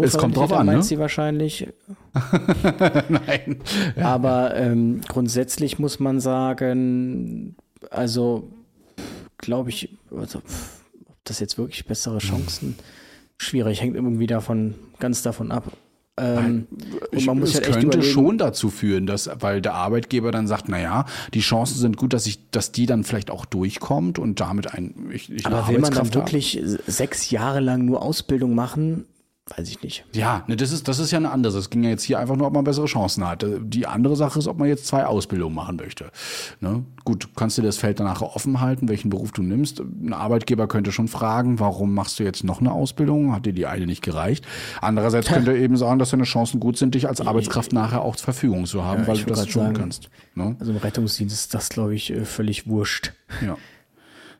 [0.02, 0.72] Es kommt drauf an, ne?
[0.72, 1.68] meint sie wahrscheinlich.
[3.08, 3.58] Nein.
[4.00, 7.56] Aber ähm, grundsätzlich muss man sagen,
[7.90, 8.50] also
[9.42, 12.76] glaube ich, also, ob das jetzt wirklich bessere Chancen,
[13.36, 15.70] schwierig, hängt irgendwie davon, ganz davon ab.
[16.16, 16.66] Ähm,
[17.10, 20.46] Ich, man muss es halt könnte überlegen, schon dazu führen, dass, weil der Arbeitgeber dann
[20.46, 24.18] sagt, na ja, die Chancen sind gut, dass ich, dass die dann vielleicht auch durchkommt
[24.18, 28.54] und damit ein, ich, ich aber will man dann wirklich sechs Jahre lang nur Ausbildung
[28.54, 29.06] machen?
[29.56, 30.04] Weiß ich nicht.
[30.14, 31.58] Ja, ne, das ist, das ist ja eine andere.
[31.58, 33.44] Es ging ja jetzt hier einfach nur, ob man bessere Chancen hat.
[33.64, 36.12] Die andere Sache ist, ob man jetzt zwei Ausbildungen machen möchte.
[36.60, 36.84] Ne?
[37.04, 39.80] Gut, kannst du das Feld danach offen halten, welchen Beruf du nimmst.
[39.80, 43.32] Ein Arbeitgeber könnte schon fragen, warum machst du jetzt noch eine Ausbildung?
[43.34, 44.46] Hat dir die eine nicht gereicht?
[44.80, 48.14] Andererseits könnte er eben sagen, dass deine Chancen gut sind, dich als Arbeitskraft nachher auch
[48.14, 49.74] zur Verfügung zu haben, Ja, weil du das schon sagen.
[49.74, 50.08] kannst.
[50.36, 50.54] Ne?
[50.60, 53.12] Also im Rettungsdienst ist das, glaube ich, äh, völlig wurscht.
[53.44, 53.56] Ja.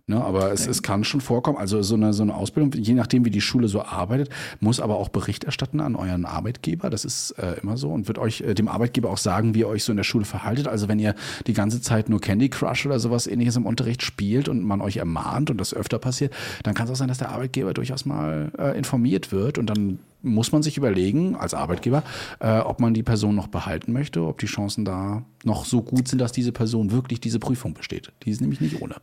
[0.08, 3.24] Ne, aber es, es kann schon vorkommen, also so eine, so eine Ausbildung, je nachdem
[3.24, 6.90] wie die Schule so arbeitet, muss aber auch Bericht erstatten an euren Arbeitgeber.
[6.90, 9.68] Das ist äh, immer so und wird euch äh, dem Arbeitgeber auch sagen, wie ihr
[9.68, 10.66] euch so in der Schule verhaltet.
[10.66, 11.14] Also wenn ihr
[11.46, 14.96] die ganze Zeit nur Candy Crush oder sowas ähnliches im Unterricht spielt und man euch
[14.96, 16.34] ermahnt und das öfter passiert,
[16.64, 20.00] dann kann es auch sein, dass der Arbeitgeber durchaus mal äh, informiert wird und dann
[20.20, 22.02] muss man sich überlegen als Arbeitgeber,
[22.40, 26.08] äh, ob man die Person noch behalten möchte, ob die Chancen da noch so gut
[26.08, 28.12] sind, dass diese Person wirklich diese Prüfung besteht.
[28.24, 28.96] Die ist nämlich nicht ohne.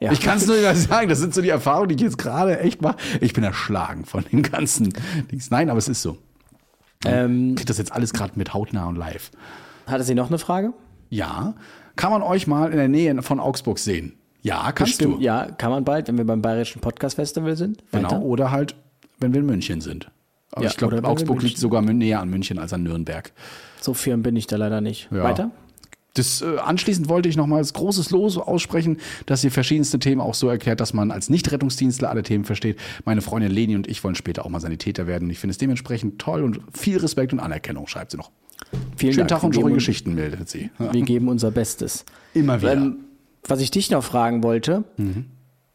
[0.00, 0.12] Ja.
[0.12, 2.58] Ich kann es nur nicht sagen, das sind so die Erfahrungen, die ich jetzt gerade
[2.60, 2.96] echt mache.
[3.20, 4.94] Ich bin erschlagen von den ganzen
[5.30, 5.50] Dings.
[5.50, 6.16] Nein, aber es ist so.
[7.04, 9.30] Ähm, Ich krieg das jetzt alles gerade mit hautnah und live.
[9.86, 10.72] hatte sie noch eine Frage?
[11.10, 11.54] Ja,
[11.96, 14.14] kann man euch mal in der Nähe von Augsburg sehen?
[14.42, 15.22] Ja, kannst Bestimmt, du.
[15.22, 17.82] Ja, kann man bald, wenn wir beim Bayerischen Podcast Festival sind.
[17.92, 18.04] Genau.
[18.04, 18.22] Weiter?
[18.22, 18.74] Oder halt,
[19.18, 20.10] wenn wir in München sind.
[20.52, 23.32] Aber Ja, ich glaube, Augsburg liegt sogar näher an München als an Nürnberg.
[23.82, 25.08] So firm bin ich da leider nicht.
[25.12, 25.24] Ja.
[25.24, 25.50] Weiter?
[26.20, 30.48] Das, äh, anschließend wollte ich nochmals großes Los aussprechen, dass ihr verschiedenste Themen auch so
[30.48, 32.78] erklärt, dass man als Nicht-Rettungsdienstler alle Themen versteht.
[33.04, 35.30] Meine Freundin Leni und ich wollen später auch mal Sanitäter werden.
[35.30, 38.30] Ich finde es dementsprechend toll und viel Respekt und Anerkennung, schreibt sie noch.
[38.96, 39.40] Vielen Schönen Dank.
[39.40, 40.70] Tag und schöne Geschichten, meldet sie.
[40.92, 42.04] Wir geben unser Bestes.
[42.34, 42.72] Immer wieder.
[42.74, 42.96] Ähm,
[43.48, 44.84] was ich dich noch fragen wollte,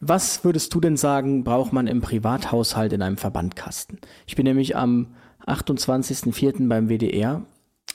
[0.00, 3.98] was würdest du denn sagen, braucht man im Privathaushalt in einem Verbandkasten?
[4.26, 5.08] Ich bin nämlich am
[5.46, 6.68] 28.04.
[6.68, 7.42] beim WDR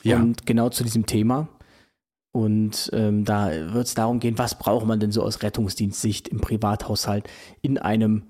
[0.02, 0.16] Ja.
[0.16, 1.48] und genau zu diesem Thema.
[2.32, 6.40] Und ähm, da wird es darum gehen, was braucht man denn so aus Rettungsdienstsicht im
[6.40, 7.28] Privathaushalt
[7.60, 8.24] in einem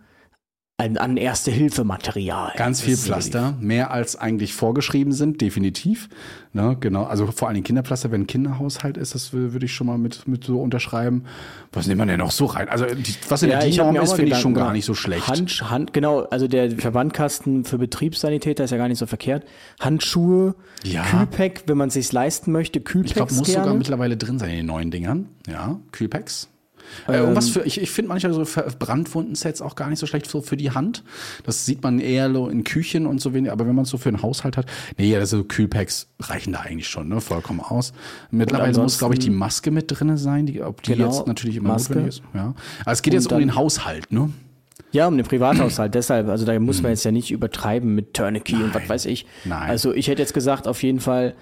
[0.83, 2.53] an, an Erste-Hilfe-Material.
[2.57, 6.09] Ganz viel Pflaster, mehr als eigentlich vorgeschrieben sind, definitiv.
[6.55, 9.87] Ne, genau, also vor allem Kinderpflaster, wenn ein Kinderhaushalt ist, das wür- würde ich schon
[9.87, 11.24] mal mit, mit so unterschreiben.
[11.72, 12.68] Was nimmt man denn noch so rein?
[12.68, 14.93] Also die, was in der ich hab DIN-Norm ist, finde ich schon gar nicht so
[14.95, 15.26] schlecht.
[15.28, 19.45] Hand, Hand, genau, also der Verbandkasten für Betriebssanitäter ist ja gar nicht so verkehrt.
[19.80, 20.55] Handschuhe,
[20.85, 21.05] Ja.
[21.05, 23.64] Kühlpack, wenn man es sich leisten möchte, Kühlpacks ich glaube, muss gerne.
[23.64, 25.28] sogar mittlerweile drin sein in den neuen Dingern.
[25.49, 26.49] Ja, Kühlpacks.
[27.09, 28.45] Äh, Ähm, was für, ich, ich finde manchmal so
[28.78, 31.03] Brandwundensets auch gar nicht so schlecht so für die Hand.
[31.45, 33.99] Das sieht man eher so in Küchen und so wenig, aber wenn man es so
[33.99, 34.66] für einen Haushalt hat,
[34.99, 37.93] nee, also Kühlpacks reichen da eigentlich schon, ne, vollkommen aus.
[38.30, 41.57] Mittlerweile muss, glaube ich, die Maske mit drinne sein, die, ob die Genau, jetzt natürlich
[41.57, 41.95] immer Maske.
[41.95, 42.22] notwendig ist.
[42.35, 42.55] Ja.
[42.83, 44.30] Aber es geht Und jetzt um den Haushalt, ne?
[44.91, 45.95] Ja, um den Privathaushalt.
[45.95, 49.24] Deshalb, also da muss man jetzt ja nicht übertreiben mit Tourniquet und was weiß ich.
[49.45, 49.70] Nein.
[49.70, 51.35] Also ich hätte jetzt gesagt, auf jeden Fall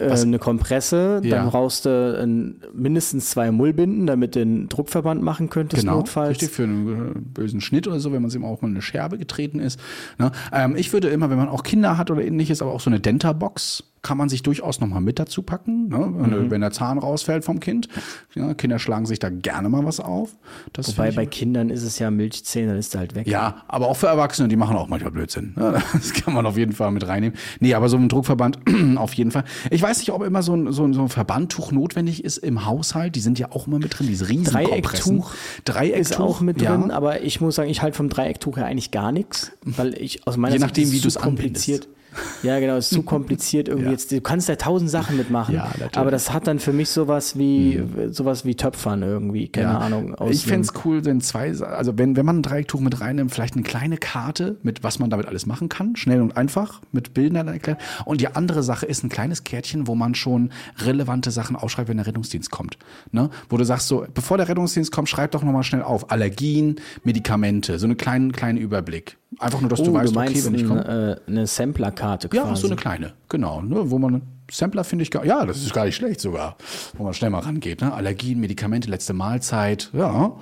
[0.00, 1.36] äh, eine Kompresse, Ja.
[1.36, 6.30] dann brauchst du ein, mindestens zwei Mullbinden, damit du den Druckverband machen könntest Genau, notfalls.
[6.30, 8.82] richtig für einen äh, bösen Schnitt oder so, wenn man es eben auch mal eine
[8.82, 9.78] Scherbe getreten ist.
[10.18, 10.32] Ne?
[10.52, 13.00] Ähm, ich würde immer, wenn man auch Kinder hat oder ähnliches, aber auch so eine
[13.00, 16.12] Denta-Box kann man sich durchaus nochmal mit dazu packen, ne?
[16.16, 16.50] wenn, Mhm.
[16.50, 17.88] wenn der Zahn rausfällt vom Kind.
[18.34, 20.30] Ja, Kinder schlagen sich da gerne mal was auf.
[20.72, 23.28] Das Wobei bei Kindern ist es ja Milchzähne, dann ist er halt weg.
[23.28, 25.54] ja, aber auch für Erwachsene, die machen auch manchmal Blödsinn.
[25.56, 25.80] Ne?
[25.92, 27.38] Das kann man auf jeden Fall mit reinnehmen.
[27.60, 28.58] Nee, aber so ein Druckverband
[28.96, 29.44] auf jeden Fall.
[29.70, 32.66] Ich weiß nicht, ob immer so ein, so ein, so ein Verbandtuch notwendig ist im
[32.66, 33.14] Haushalt.
[33.14, 35.18] Die sind ja auch immer mit drin, diese riesen Kompressen.
[35.18, 35.34] Dreiecktuch
[35.64, 36.76] Dreiecktuch ist auch mit ja.
[36.76, 40.26] drin, aber ich muss sagen, ich halte vom Dreiecktuch her eigentlich gar nichts, weil ich
[40.26, 41.88] aus meiner Je Sicht nachdem, ist es wie du's kompliziert.
[42.42, 43.92] Ja, genau, es ist zu kompliziert irgendwie Ja.
[43.92, 44.10] jetzt.
[44.10, 45.96] Du kannst da tausend Sachen mitmachen, Ja, natürlich.
[45.96, 49.78] aber das hat dann für mich sowas wie sowas wie Töpfern irgendwie, keine Ja.
[49.78, 50.16] Ahnung.
[50.28, 53.54] Ich fände es cool, wenn zwei, also wenn, wenn man ein Dreiecktuch mit reinnimmt, vielleicht
[53.54, 57.48] eine kleine Karte mit was man damit alles machen kann, schnell und einfach, mit Bildern
[57.48, 57.80] erklärt.
[58.04, 61.96] Und die andere Sache ist ein kleines Kärtchen, wo man schon relevante Sachen aufschreibt, wenn
[61.98, 62.76] der Rettungsdienst kommt.
[63.12, 63.30] Ne?
[63.48, 66.10] Wo du sagst so, bevor der Rettungsdienst kommt, schreib doch nochmal schnell auf.
[66.10, 69.16] Allergien, Medikamente, so einen kleinen, kleinen Überblick.
[69.38, 71.20] Einfach nur, dass Oh, du weißt, du meinst okay, wenn ich komme.
[71.26, 72.48] äh, eine Samplerkarte quasi.
[72.48, 75.72] Ja, so eine kleine, genau, ne, wo man Sampler finde ich gar, ja, das ist
[75.72, 76.56] gar nicht schlecht sogar,
[76.98, 77.92] wo man schnell mal rangeht, ne?
[77.94, 80.36] Allergien, Medikamente, letzte Mahlzeit, ja.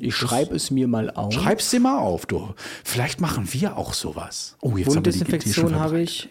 [0.00, 1.34] ich schreibe es mir mal auf.
[1.34, 2.54] Schreib's dir mal auf, du.
[2.84, 4.56] Vielleicht machen wir auch sowas.
[4.62, 6.30] Oh, jetzt haben wir die Idee schon Wunddesinfektion habe ich.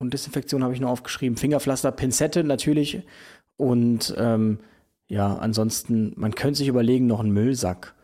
[0.00, 1.36] Wunddesinfektion habe ich nur aufgeschrieben.
[1.36, 3.02] Fingerpflaster, Pinzette natürlich.
[3.56, 4.58] Und ähm,
[5.06, 7.94] ja, ansonsten, man könnte sich überlegen, noch einen Müllsack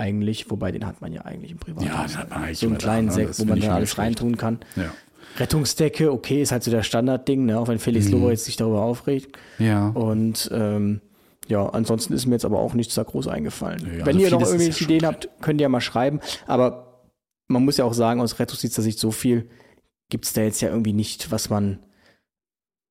[0.00, 1.98] eigentlich, wobei den hat man ja eigentlich im Privathaushalt.
[1.98, 3.12] Ja, den hat man eigentlich So einen kleinen ne?
[3.12, 4.58] Sack, Das wo man da alles reintun kann.
[4.76, 4.92] Ja.
[5.38, 7.58] Rettungsdecke, okay, ist halt so der Standardding, ne?
[7.58, 9.38] auch wenn Felix Lober jetzt sich darüber aufregt.
[9.58, 9.66] Mhm.
[9.66, 9.88] Ja.
[9.88, 11.00] Und ähm,
[11.46, 13.80] ja, ansonsten ist mir jetzt aber auch nichts da groß eingefallen.
[13.82, 16.20] Nö, Wenn also ihr noch irgendwelche ja Ideen habt, könnt ihr ja mal schreiben.
[16.46, 17.04] Aber
[17.48, 19.48] man muss ja auch sagen, aus Rettungsdienster Sicht so viel
[20.08, 21.80] gibt es da jetzt ja irgendwie nicht, was man.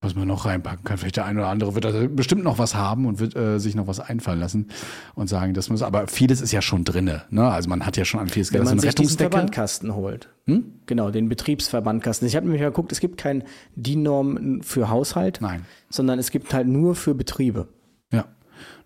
[0.02, 0.98] Was man noch reinpacken kann.
[0.98, 3.76] Vielleicht der eine oder andere wird da bestimmt noch was haben und wird äh, sich
[3.76, 4.70] noch was einfallen lassen
[5.14, 5.82] und sagen, das muss.
[5.82, 7.24] Aber vieles ist ja schon drinne.
[7.32, 7.46] Ne?
[7.46, 9.30] Also man hat ja schon an vieles Wenn man sich Rettungsdecke.
[9.30, 10.30] Verbandkasten holt.
[10.46, 10.72] Hm?
[10.86, 12.26] Genau, den Betriebsverbandkasten.
[12.30, 13.44] Ich habe nämlich mal geguckt, es gibt kein
[13.76, 15.66] DIN-Norm für Haushalt, Nein.
[15.90, 17.68] sondern es gibt halt nur für Betriebe.
[18.14, 18.24] Ja.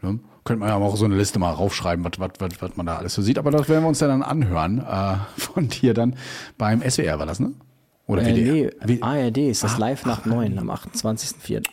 [0.02, 0.20] Ne?
[0.46, 2.98] Könnte man ja auch so eine Liste mal raufschreiben, was, was, was, was man da
[2.98, 3.38] alles so sieht.
[3.38, 6.16] Aber das werden wir uns ja dann anhören äh, von dir dann
[6.58, 7.54] beim SWR, war das, ne?
[8.14, 8.72] Oder Äh, WDR?
[8.86, 11.64] nee, ARD ist das Ah, live nach neun am 28.04.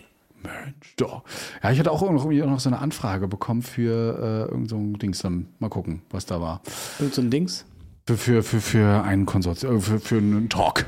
[0.43, 1.23] Mensch, doch.
[1.63, 4.95] Ja, ich hatte auch irgendwie noch so eine Anfrage bekommen für äh, irgend so ein
[4.95, 5.19] Dings.
[5.21, 6.63] Dann mal gucken, was da war.
[6.99, 7.67] Irgend so ein Dings.
[8.07, 10.87] Für, für, für, für einen Konsortium, äh, für, für einen Talk.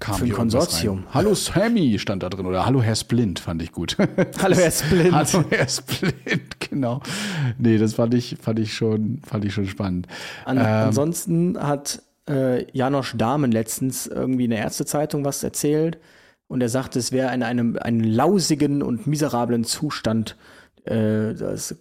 [0.00, 1.04] Kam Für ein Konsortium.
[1.12, 3.96] Hallo Sammy stand da drin oder Hallo Herr Splint fand ich gut.
[4.42, 5.12] Hallo, Herr Splint.
[5.12, 7.00] Hallo Herr Splint, genau.
[7.58, 10.08] Nee, das fand ich, fand ich schon, fand ich schon spannend.
[10.46, 15.98] An, Ähm, ansonsten hat äh, Janosch Dahmen letztens irgendwie in der Ärztezeitung was erzählt
[16.48, 20.36] und er sagte, es wäre in einem, einem lausigen und miserablen Zustand
[20.84, 21.76] äh, das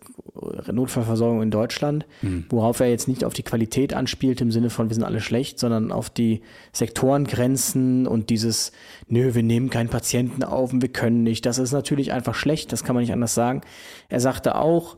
[0.72, 2.46] Notfallversorgung in Deutschland, Hm.
[2.50, 5.60] worauf er jetzt nicht auf die Qualität anspielt im Sinne von wir sind alle schlecht,
[5.60, 6.42] sondern auf die
[6.74, 8.72] Sektorengrenzen und dieses,
[9.08, 11.46] nö, wir nehmen keinen Patienten auf und wir können nicht.
[11.46, 13.62] Das ist natürlich einfach schlecht, das kann man nicht anders sagen.
[14.10, 14.98] Er sagte auch,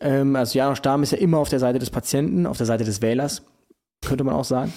[0.00, 2.84] ähm, also Janosch Dahm ist ja immer auf der Seite des Patienten, auf der Seite
[2.84, 3.42] des Wählers,
[4.10, 4.72] könnte man auch sagen.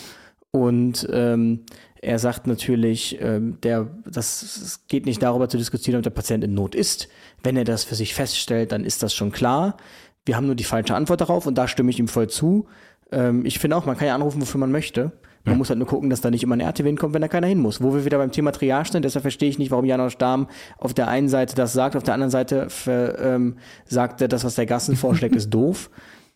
[0.52, 1.66] Und ähm,
[2.02, 6.44] er sagt natürlich, ähm, der, das, es geht nicht darüber zu diskutieren, ob der Patient
[6.44, 7.10] in Not ist.
[7.42, 9.78] Wenn er das für sich feststellt, dann ist das schon klar.
[10.26, 12.68] Wir haben nur die falsche Antwort darauf und da stimme ich ihm voll zu.
[13.12, 15.12] Ähm, ich finde auch, man kann ja anrufen, wofür man möchte.
[15.46, 17.48] Man muss halt nur gucken, dass da nicht immer ein RTW hinkommt, wenn da keiner
[17.48, 17.82] hin muss.
[17.82, 20.94] Wo wir wieder beim Thema Triage sind, deshalb verstehe ich nicht, warum Janosch Dahm auf
[20.94, 24.56] der einen Seite das sagt, auf der anderen Seite ver, ähm, sagt er, das, was
[24.56, 25.90] der Gassen vorschlägt, ist doof.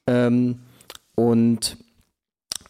[0.07, 0.59] Ähm,
[1.15, 1.77] und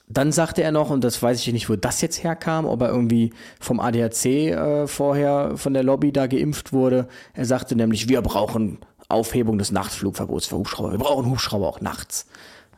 [0.09, 2.89] dann sagte er noch, und das weiß ich nicht, wo das jetzt herkam, ob er
[2.89, 7.07] irgendwie vom ADAC äh, vorher von der Lobby da geimpft wurde.
[7.33, 8.79] Er sagte nämlich, wir brauchen
[9.09, 10.91] Aufhebung des Nachtflugverbots für Hubschrauber.
[10.91, 12.25] Wir brauchen Hubschrauber auch nachts.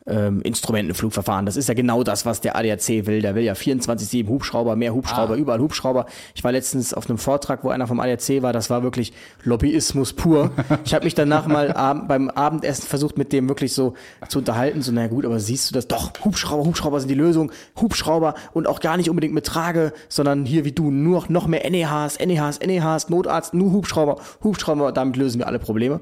[0.06, 1.46] Ähm, Instrumentenflugverfahren.
[1.46, 3.22] Das ist ja genau das, was der ADAC will.
[3.22, 6.06] Der will ja 24-7 Hubschrauber, mehr Hubschrauber, überall Hubschrauber.
[6.36, 10.14] Ich war letztens auf einem Vortrag, wo einer vom ADAC war, das war wirklich Lobbyismus
[10.14, 10.52] pur.
[10.86, 13.94] Ich habe mich danach mal ab, beim Abendessen versucht, mit dem wirklich so
[14.28, 14.82] zu unterhalten.
[14.82, 15.88] So, naja gut, aber siehst du das?
[15.88, 17.52] Doch, Hubschrauber, Hubschrauber sind die Lösung.
[17.80, 21.70] Hubschrauber und auch gar nicht unbedingt mit Trage, sondern hier wie du, nur noch mehr
[21.70, 26.02] NEHs, NEHs, NEHs, Notarzt, nur Hubschrauber, Hubschrauber, damit lösen wir alle Probleme.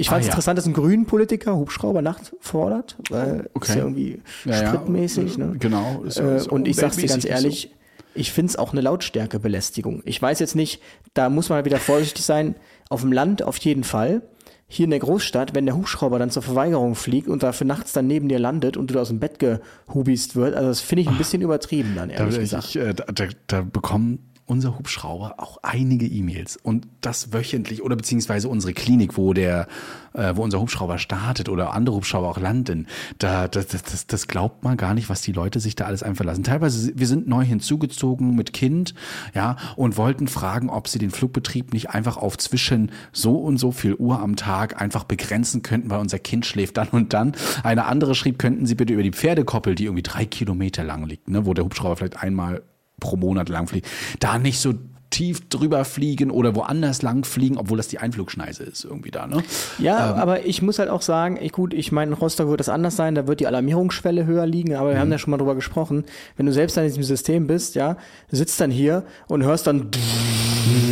[0.00, 0.32] Ich fand es Ah, ja.
[0.34, 3.68] interessant, dass ein grünen Politiker Hubschrauber nachts fordert, weil Okay.
[3.72, 4.68] ist ja irgendwie Ja, ja.
[4.68, 5.36] spritmäßig.
[5.38, 5.56] Ne?
[5.58, 6.02] Genau.
[6.04, 7.74] Ist- Äh, ist und ich sag's dir ganz ehrlich,
[8.14, 10.02] ich find's auch eine Lautstärkebelästigung.
[10.04, 10.80] Ich weiß jetzt nicht,
[11.14, 12.54] da muss man wieder vorsichtig sein.
[12.88, 14.22] Auf dem Land auf jeden Fall.
[14.70, 18.06] Hier in der Großstadt, wenn der Hubschrauber dann zur Verweigerung fliegt und dafür nachts dann
[18.06, 21.08] neben dir landet und du da aus dem Bett gehubist wird, also das finde ich
[21.08, 22.64] ein bisschen übertrieben dann, Da, ehrlich ich, gesagt.
[22.66, 27.96] ich, äh, da, da, da bekommen unser Hubschrauber auch einige E-Mails und das wöchentlich oder
[27.96, 29.68] beziehungsweise unsere Klinik, wo der,
[30.14, 32.86] äh, wo unser Hubschrauber startet oder andere Hubschrauber auch landen,
[33.18, 36.44] da das, das, das, glaubt man gar nicht, was die Leute sich da alles einverlassen.
[36.44, 38.94] Teilweise wir sind neu hinzugezogen mit Kind,
[39.34, 43.70] ja und wollten fragen, ob sie den Flugbetrieb nicht einfach auf zwischen so und so
[43.70, 47.32] viel Uhr am Tag einfach begrenzen könnten, weil unser Kind schläft dann und dann.
[47.62, 51.28] Eine andere schrieb, könnten sie bitte über die Pferdekoppel, die irgendwie drei Kilometer lang liegt,
[51.28, 52.62] ne, wo der Hubschrauber vielleicht einmal
[53.00, 53.88] pro Monat lang fliegt,
[54.20, 54.74] da nicht so
[55.10, 59.42] tief drüber fliegen oder woanders lang fliegen, obwohl das die Einflugschneise ist irgendwie da, ne?
[59.78, 62.68] Ja, aber ich muss halt auch sagen, ich, gut, ich meine, in Rostock wird das
[62.68, 65.54] anders sein, da wird die Alarmierungsschwelle höher liegen, aber wir haben ja schon mal drüber
[65.54, 66.04] gesprochen.
[66.36, 67.96] Wenn du selbst an diesem System bist, ja,
[68.30, 69.90] sitzt dann hier und hörst dann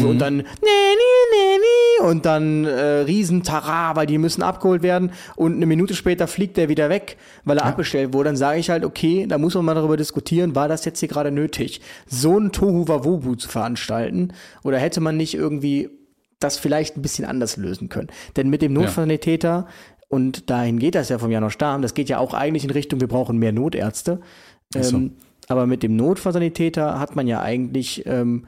[0.03, 1.26] und dann nee, nee,
[2.03, 6.69] und dann äh, Riesentara, weil die müssen abgeholt werden und eine Minute später fliegt der
[6.69, 9.75] wieder weg, weil er abbestellt wurde, dann sage ich halt, okay, da muss man mal
[9.75, 14.33] darüber diskutieren, war das jetzt hier gerade nötig, so ein Tohu Wabohu zu veranstalten
[14.63, 15.91] oder hätte man nicht irgendwie
[16.39, 18.09] das vielleicht ein bisschen anders lösen können.
[18.37, 19.67] Denn mit dem Notfallsanitäter,
[20.09, 23.01] und dahin geht das ja vom Janosch Stamm, das geht ja auch eigentlich in Richtung,
[23.01, 24.21] wir brauchen mehr Notärzte.
[24.75, 24.97] so.
[24.97, 25.13] Ähm,
[25.49, 28.47] aber mit dem Notfallsanitäter hat man ja eigentlich ähm,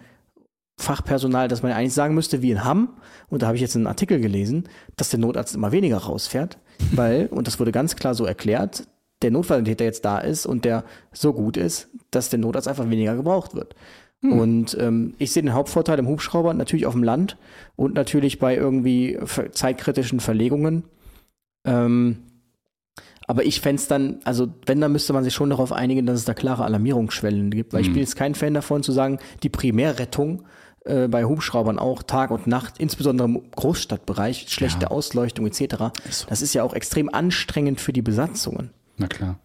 [0.79, 2.97] Fachpersonal, das man eigentlich sagen müsste, wie in Hamm,
[3.29, 6.59] und da habe ich jetzt einen Artikel gelesen, dass der Notarzt immer weniger rausfährt,
[6.93, 8.87] weil, und das wurde ganz klar so erklärt,
[9.23, 13.17] der Notfallsanitäter jetzt da ist und der so gut ist, dass der Notarzt einfach weniger
[13.17, 13.75] gebraucht wird.
[14.21, 17.37] Und ähm, ich sehe den Hauptvorteil im Hubschrauber natürlich auf dem Land
[17.77, 19.17] und natürlich bei irgendwie
[19.53, 20.85] zeitkritischen Verlegungen.
[21.65, 22.19] Ähm,
[23.29, 26.25] aber ich fände dann, also wenn, dann müsste man sich schon darauf einigen, dass es
[26.25, 27.75] da klare Alarmierungsschwellen gibt.
[27.75, 30.45] Weil ich bin jetzt kein Fan davon zu sagen, die Primärrettung
[30.89, 35.93] äh, bei Hubschraubern auch Tag und Nacht, insbesondere im Großstadtbereich, schlechte Ausleuchtung etc.
[36.29, 38.71] Das ist ja auch extrem anstrengend für die Besatzungen.
[38.97, 39.39] Na klar.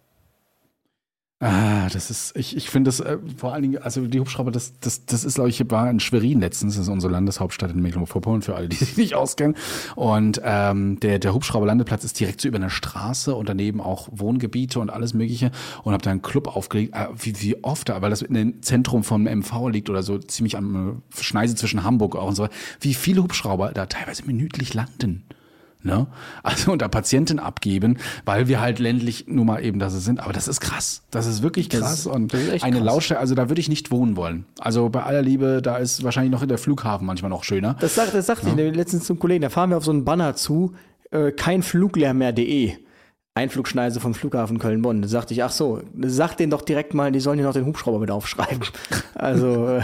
[1.45, 4.79] Ah, das ist, ich, ich finde das äh, vor allen Dingen, also die Hubschrauber, das,
[4.79, 8.41] das, das ist, glaube ich, war in Schwerin letztens, das ist unsere Landeshauptstadt in Mecklenburg-Vorpommern,
[8.41, 9.57] für alle, die sich nicht auskennen.
[9.97, 14.79] Und ähm, der, der Hubschrauberlandeplatz ist direkt so über einer Straße und daneben auch Wohngebiete
[14.79, 15.51] und alles Mögliche.
[15.83, 18.61] Und habe da einen Club aufgelegt, äh, wie, wie oft da, weil das in dem
[18.61, 22.47] Zentrum vom MV liegt oder so ziemlich am äh, Schneise zwischen Hamburg auch und so,
[22.79, 25.25] wie viele Hubschrauber da teilweise minütlich landen.
[25.83, 26.07] Ne?
[26.43, 30.19] Also unter Patienten abgeben, weil wir halt ländlich nur mal eben da so sind.
[30.21, 31.03] Aber das ist krass.
[31.11, 31.99] Das ist wirklich Das krass.
[31.99, 32.85] ist- und das ist eine krass.
[32.85, 34.45] Lautstärke, also da würde ich nicht wohnen wollen.
[34.59, 37.75] Also bei aller Liebe, da ist wahrscheinlich noch in der Flughafen manchmal noch schöner.
[37.81, 40.35] Das, sagt, das sagte ich letztens zum Kollegen, da fahren wir auf so einen Banner
[40.35, 40.73] zu,
[41.11, 42.73] äh, kein Fluglärm mehr.de.
[43.35, 45.01] Einflugschneise vom Flughafen Köln-Bonn.
[45.01, 47.65] Da sagte ich, ach so, sag denen doch direkt mal, die sollen hier noch den
[47.65, 48.67] Hubschrauber mit aufschreiben.
[49.15, 49.81] Also, äh,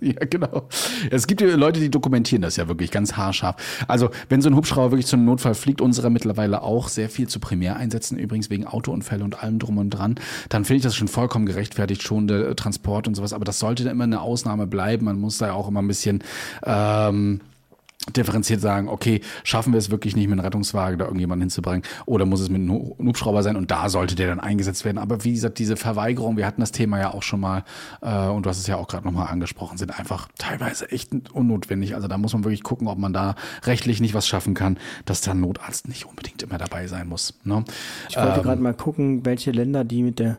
[0.00, 0.68] Ja, genau.
[1.10, 3.84] Es gibt Leute, die dokumentieren das ja wirklich ganz haarscharf.
[3.88, 7.28] Also, wenn so ein Hubschrauber wirklich zu einem Notfall fliegt, unserer mittlerweile auch sehr viel
[7.28, 10.14] zu Primäreinsätzen, übrigens wegen Autounfälle und allem drum und dran,
[10.48, 13.32] dann finde ich das schon vollkommen gerechtfertigt, schon der äh, Transport und sowas.
[13.32, 15.06] Aber das sollte dann immer eine Ausnahme bleiben.
[15.06, 16.22] Man muss da ja auch immer ein bisschen
[16.64, 17.40] ähm,
[18.16, 22.26] differenziert sagen, okay, schaffen wir es wirklich nicht mit einem Rettungswagen da irgendjemanden hinzubringen oder
[22.26, 24.98] muss es mit einem Hu- Hubschrauber sein und da sollte der dann eingesetzt werden.
[24.98, 27.64] Aber wie gesagt, diese Verweigerung, wir hatten das Thema ja auch schon mal
[28.02, 31.94] äh, und du hast es ja auch gerade nochmal angesprochen, sind einfach teilweise echt unnotwendig.
[31.94, 33.34] Also da muss man wirklich gucken, ob man da
[33.64, 37.34] rechtlich nicht was schaffen kann, dass da ein Notarzt nicht unbedingt immer dabei sein muss.
[37.44, 37.64] Ne?
[38.08, 40.38] ich wollte Ähm, gerade mal gucken, welche Länder die mit der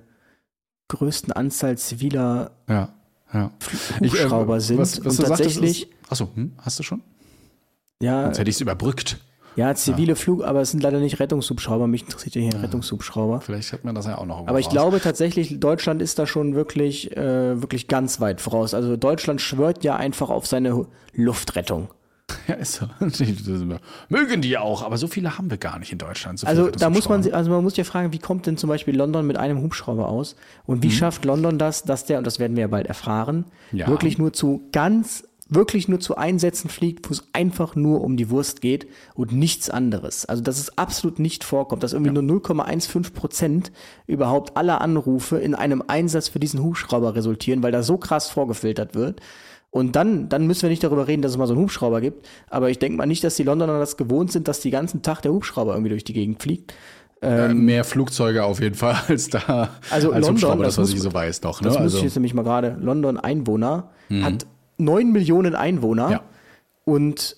[0.87, 2.89] größten Anzahl ziviler Ja,
[3.33, 3.49] ja.
[3.99, 4.77] Hubschrauber sind.
[4.77, 7.01] Was, was und du sagtest, tatsächlich, ist, achso, hm, hast du schon?
[8.01, 9.17] Ja, Sonst hätte ich es überbrückt.
[9.55, 11.87] ja, zivile Flug, aber es sind leider nicht Rettungshubschrauber.
[11.87, 13.41] Mich interessiert ja hier ein Rettungshubschrauber.
[13.41, 14.73] Vielleicht hat man das ja auch noch Aber ich raus.
[14.73, 18.73] glaube tatsächlich, Deutschland ist da schon wirklich, äh, wirklich ganz weit voraus.
[18.73, 21.89] Also Deutschland schwört ja einfach auf seine Luftrettung.
[22.47, 22.85] Ja, ist so.
[24.09, 26.39] Mögen die auch, aber so viele haben wir gar nicht in Deutschland.
[26.39, 28.95] So Also da muss man, also man muss ja fragen, wie kommt denn zum Beispiel
[28.95, 30.37] London mit einem Hubschrauber aus?
[30.65, 33.87] Und wie schafft London das, dass der, und das werden wir ja bald erfahren, Ja.
[33.87, 38.29] wirklich nur zu ganz wirklich nur zu Einsätzen fliegt, wo es einfach nur um die
[38.29, 40.25] Wurst geht und nichts anderes.
[40.25, 43.71] Also dass es absolut nicht vorkommt, dass irgendwie nur 0,15 Prozent
[44.07, 48.95] überhaupt aller Anrufe in einem Einsatz für diesen Hubschrauber resultieren, weil da so krass vorgefiltert
[48.95, 49.19] wird.
[49.71, 52.27] Und dann, dann müssen wir nicht darüber reden, dass es mal so einen Hubschrauber gibt.
[52.49, 55.21] Aber ich denke mal nicht, dass die Londoner das gewohnt sind, dass die ganzen Tag
[55.21, 56.73] der Hubschrauber irgendwie durch die Gegend fliegt.
[57.21, 59.69] Äh, mehr Flugzeuge auf jeden Fall als da.
[59.89, 61.61] Also als London, Hubschrauber, das das, was muss- ich so weiß doch.
[61.61, 61.67] Ne?
[61.67, 62.77] Das muss also, ich jetzt nämlich mal gerade.
[62.81, 63.91] London Einwohner
[64.21, 64.45] hat
[64.81, 66.23] neun Millionen Einwohner Ja.
[66.85, 67.37] und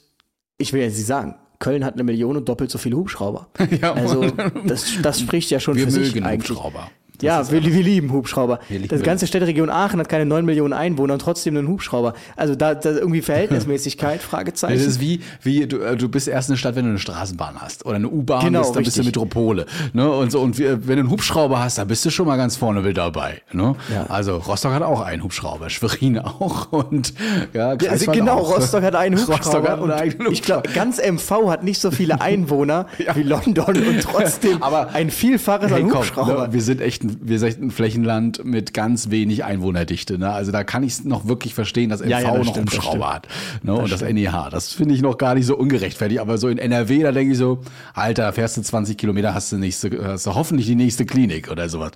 [0.57, 3.47] ich will jetzt nicht sagen, Köln hat eine Million und doppelt so viele Hubschrauber.
[3.81, 4.25] Ja, also
[4.65, 6.49] das, das spricht ja schon wir für sich mögen eigentlich.
[6.49, 6.89] Hubschrauber.
[7.21, 8.59] Ja, wir, wir lieben Hubschrauber.
[8.69, 12.13] lieben das ganze Städteregion Aachen hat keine 9 Millionen Einwohner und trotzdem einen Hubschrauber.
[12.35, 14.73] Also da, da irgendwie Verhältnismäßigkeit, Fragezeichen.
[14.77, 17.61] Das ist wie, wie du, äh, du bist erst eine Stadt, wenn du eine Straßenbahn
[17.61, 19.15] hast oder eine U-Bahn Genau, bist, dann bist du richtig.
[19.15, 19.65] Metropole.
[19.93, 20.09] Ne?
[20.11, 22.55] Und, so, und wir, wenn du einen Hubschrauber hast, dann bist du schon mal ganz
[22.57, 23.41] vorne mit dabei.
[23.51, 23.75] Ne?
[23.93, 24.05] Ja.
[24.09, 27.13] Also Rostock hat auch einen Hubschrauber, Schwerin auch und
[27.53, 28.57] ja, Ja, Greifswald genau, auch.
[28.57, 29.37] Rostock hat einen Hubschrauber.
[29.37, 33.75] Rostock hat einen eigenen ich glaube, ganz MV hat nicht so viele Einwohner wie London
[33.87, 36.47] und trotzdem Aber- ein Vielfaches Hey, an komm, Hubschrauber.
[36.47, 40.17] ne, wir sind echt ein, wir sind echt ein Flächenland mit ganz wenig Einwohnerdichte.
[40.17, 40.31] Ne?
[40.31, 42.67] Also da kann ich es noch wirklich verstehen, dass MV Ja, ja, das noch stimmt,
[42.69, 43.27] das Hubschrauber hat.
[43.63, 43.73] Ne?
[43.73, 44.49] und das NEH.
[44.51, 46.21] Das finde ich noch gar nicht so ungerechtfertigt.
[46.21, 47.59] Aber so in NRW, da denke ich so,
[47.93, 51.69] Alter, fährst du 20 Kilometer, hast du nächste, hast du hoffentlich die nächste Klinik oder
[51.69, 51.91] sowas.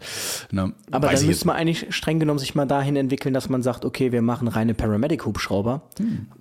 [0.52, 0.74] Ne?
[0.92, 3.86] Aber Weiß ich müsste man eigentlich streng genommen sich mal dahin entwickeln, dass man sagt,
[3.86, 5.82] okay, wir machen reine Paramedic-Hubschrauber,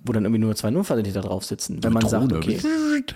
[0.03, 1.83] wo dann irgendwie nur zwei Notfallsanitäter drauf sitzen.
[1.83, 2.59] Wenn man sagt, okay,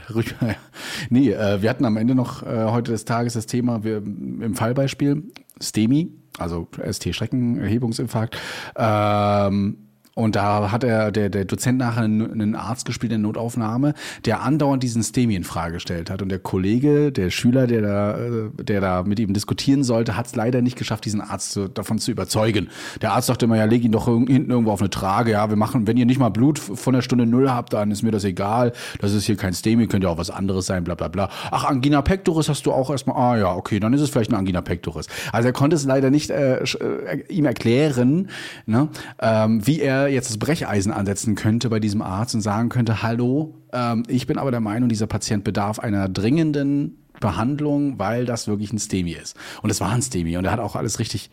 [1.09, 4.55] nee, äh, wir hatten am Ende noch äh, heute des Tages das Thema, wir, im
[4.55, 5.23] Fallbeispiel
[5.59, 8.37] STEMI, also ST-Streckenerhebungsinfarkt,
[8.75, 13.93] ähm, und da hat er, der, der Dozent nachher einen, Arzt gespielt in Notaufnahme,
[14.25, 16.21] der andauernd diesen STEMI in Frage gestellt hat.
[16.21, 20.25] Und der Kollege, der Schüler, der da, äh, der da mit ihm diskutieren sollte, hat
[20.27, 22.69] es leider nicht geschafft, diesen Arzt zu, davon zu überzeugen.
[23.01, 25.31] Der Arzt sagte immer, ja, leg ihn doch hinten irgendwo auf eine Trage.
[25.31, 28.03] Ja, wir machen, wenn ihr nicht mal Blut von der Stunde Null habt, dann ist
[28.03, 28.73] mir das egal.
[28.99, 31.29] Das ist hier kein STEMI, könnte ja auch was anderes sein, bla bla bla.
[31.51, 33.15] Ach, Angina pectoris hast du auch erstmal.
[33.15, 35.07] Ah ja, okay, dann ist es vielleicht eine Angina pectoris.
[35.31, 38.29] Also er konnte es leider nicht äh, äh, ihm erklären,
[38.65, 38.89] ne,
[39.21, 43.55] ähm, wie er jetzt das Brecheisen ansetzen könnte bei diesem Arzt und sagen könnte, hallo,
[43.73, 48.73] ähm, ich bin aber der Meinung, dieser Patient bedarf einer dringenden Behandlung, weil das wirklich
[48.73, 49.37] ein STEMI ist.
[49.61, 51.29] Und es war ein STEMI und er hat auch alles richtig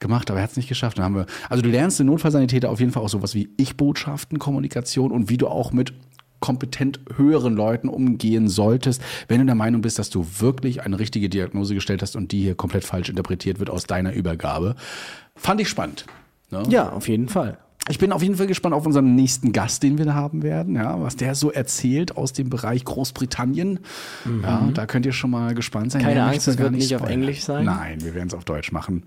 [0.00, 0.98] gemacht, aber er hat es nicht geschafft.
[0.98, 4.38] Dann haben wir, also du lernst in Notfallsanitäter auf jeden Fall auch sowas wie Ich-Botschaften,
[4.38, 5.94] Kommunikation und wie du auch mit
[6.40, 11.28] kompetent höheren Leuten umgehen solltest, wenn du der Meinung bist, dass du wirklich eine richtige
[11.28, 14.76] Diagnose gestellt hast und die hier komplett falsch interpretiert wird aus deiner Übergabe.
[15.34, 16.06] Fand ich spannend.
[16.50, 16.62] Ne?
[16.68, 17.58] ja, auf jeden Fall.
[17.88, 20.74] Ich bin auf jeden Fall gespannt auf unseren nächsten Gast, den wir da haben werden,
[20.76, 23.80] ja, was der so erzählt aus dem Bereich Großbritannien.
[24.42, 26.02] Ja, da könnt ihr schon mal gespannt sein.
[26.02, 26.06] Mhm.
[26.06, 27.20] Keine Angst, es wird nicht auf spoilern.
[27.20, 27.64] Englisch sein?
[27.64, 29.04] Nein, wir werden es auf Deutsch machen.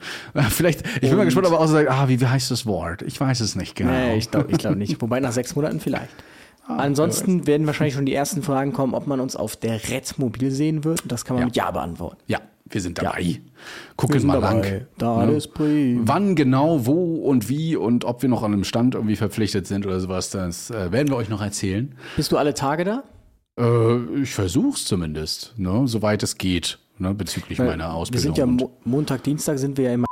[0.49, 2.65] Vielleicht, ich bin mal gespannt, ob er auch so sagt, ah, wie, wie heißt das
[2.65, 3.01] Wort?
[3.03, 3.91] Ich weiß es nicht genau.
[3.91, 5.01] Nee, ich glaube ich glaub nicht.
[5.01, 6.11] Wobei nach sechs Monaten vielleicht.
[6.67, 10.51] Ansonsten werden wahrscheinlich schon die ersten Fragen kommen, ob man uns auf der Red mobil
[10.51, 11.01] sehen wird.
[11.03, 11.45] Und das kann man Ja.
[11.47, 12.17] mit Ja beantworten.
[12.27, 12.39] Ja,
[12.72, 13.24] wir sind dabei.
[13.24, 13.39] Wir
[13.95, 14.69] Gucken mal dabei.
[14.69, 14.88] lang.
[14.97, 16.01] Da Ne?
[16.03, 19.86] Wann genau, wo und wie und ob wir noch an einem Stand irgendwie verpflichtet sind
[19.86, 21.95] oder sowas, das äh, werden wir euch noch erzählen.
[22.15, 23.03] Bist du alle Tage da?
[23.59, 28.36] Äh, ich versuch's zumindest, ne, soweit es geht, ne, bezüglich meiner Wir Ausbildung.
[28.36, 30.05] sind ja Mo Montag, Dienstag sind wir ja immer.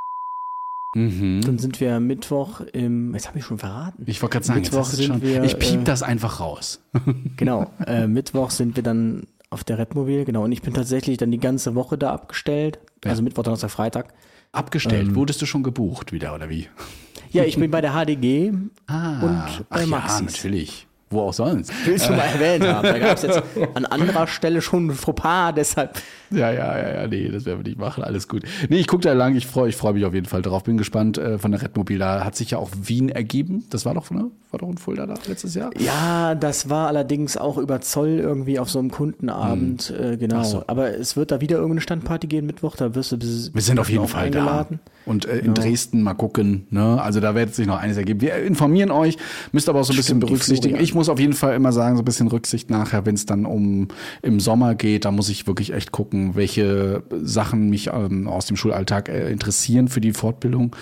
[0.96, 1.42] Mhm.
[1.46, 3.14] Dann sind wir Mittwoch im.
[3.14, 4.04] Jetzt habe ich schon verraten.
[4.08, 6.02] Ich wollte gerade sagen, jetzt Mittwoch hast du sind schon, wir, ich piep äh, das
[6.04, 6.82] einfach raus.
[7.38, 7.72] Genau.
[7.86, 10.44] Äh, Mittwoch sind wir dann auf der Redmobil, genau.
[10.44, 12.80] Und ich bin tatsächlich dann die ganze Woche da abgestellt.
[13.06, 14.14] Also Mittwoch, Donnerstag, Freitag.
[14.52, 15.16] Abgestellt.
[15.16, 16.68] Wurdest du schon gebucht wieder oder wie?
[17.32, 18.52] Ja, ich bin bei der HDG
[18.88, 20.22] Ah, und bei ach ja, Maxis.
[20.22, 20.88] natürlich.
[21.12, 21.72] Wo auch sonst.
[21.86, 22.84] Willst du mal erwähnt haben?
[22.84, 23.42] Da gab es jetzt
[23.74, 26.00] an anderer Stelle schon ein Fauxpas, deshalb.
[26.32, 28.44] Ja, ja, ja, ja, nee, das werden wir nicht machen, alles gut.
[28.70, 30.64] Nee, ich gucke da lang, ich freue ich freu mich auf jeden Fall drauf.
[30.64, 31.98] Bin gespannt äh, von der Redmobil.
[31.98, 33.66] Da hat sich ja auch Wien ergeben.
[33.70, 34.30] Das war doch, ne?
[34.52, 35.70] War doch in Fulda da letztes Jahr?
[35.78, 40.38] Ja, das war allerdings auch über Zoll irgendwie auf so einem Kundenabend, äh, genau.
[40.38, 40.44] Hm.
[40.44, 40.64] So.
[40.68, 43.80] Aber es wird da wieder irgendeine Standparty gehen Mittwoch, da wirst du bis, Wir sind
[43.80, 44.80] auf jeden Fall eingeladen.
[44.84, 44.92] da.
[45.12, 46.68] Und äh, in Dresden mal gucken.
[46.70, 47.02] Ne?
[47.02, 48.22] Also da wird sich noch einiges ergeben.
[48.22, 49.18] Wir informieren euch,
[49.52, 50.80] müsst aber auch so ein bisschen Stimmt, berücksichtigen.
[50.80, 53.46] Ich muss auf jeden Fall immer sagen, so ein bisschen Rücksicht nachher, wenn es dann
[53.46, 53.88] um
[54.22, 58.58] im Sommer geht, da muss ich wirklich echt gucken, welche Sachen mich ähm, aus dem
[58.58, 60.76] Schulalltag äh, interessieren für die Fortbildung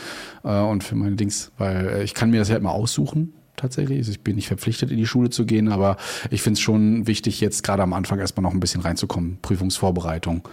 [0.43, 1.51] äh, und für meine Dings.
[1.57, 3.33] Weil äh, ich kann mir das ja immer aussuchen.
[3.55, 3.97] Tatsächlich.
[3.97, 5.97] Also ich bin nicht verpflichtet, in die Schule zu gehen, aber
[6.29, 9.39] ich finde es schon wichtig, jetzt gerade am Anfang erstmal noch ein bisschen reinzukommen.
[9.41, 10.47] Prüfungsvorbereitung.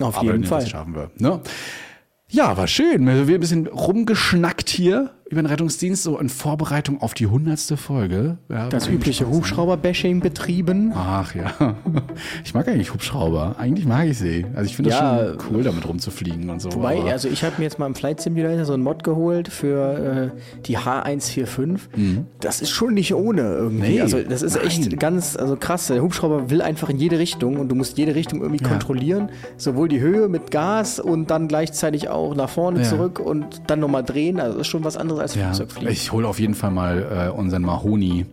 [0.00, 0.60] Auf Aber jeden Fall.
[0.60, 1.10] Das schaffen wir.
[1.18, 1.40] Ne?
[2.30, 3.04] Ja, war schön.
[3.06, 7.76] Wir haben ein bisschen rumgeschnackt hier über den Rettungsdienst, so in Vorbereitung auf die hundertste
[7.76, 8.38] Folge.
[8.48, 9.26] Ja, Das übliche.
[9.28, 10.92] Hubschrauber-Bashing betrieben.
[10.94, 11.74] Ach ja.
[12.44, 13.56] Ich mag eigentlich Hubschrauber.
[13.58, 14.46] Eigentlich mag ich sie.
[14.54, 16.72] Also ich finde das Ja, schon cool, damit rumzufliegen und so.
[16.72, 19.48] Wobei, aber- also ich habe mir jetzt mal im Flight Simulator so einen Mod geholt
[19.48, 22.24] für äh, die H145.
[22.40, 23.74] Das ist schon nicht ohne irgendwie.
[23.88, 23.94] Mhm.
[23.94, 24.98] Nee, also das ist echt nein.
[24.98, 25.86] ganz also krass.
[25.88, 28.70] Der Hubschrauber will einfach in jede Richtung und du musst jede Richtung irgendwie Ja.
[28.70, 29.30] kontrollieren.
[29.56, 32.84] Sowohl die Höhe mit Gas und dann gleichzeitig auch nach vorne Ja.
[32.84, 34.38] zurück und dann nochmal drehen.
[34.40, 35.92] Also das ist schon was anderes als ja, Flugzeugfliegen.
[35.92, 38.26] ich hole auf jeden Fall mal äh, unseren Mahoni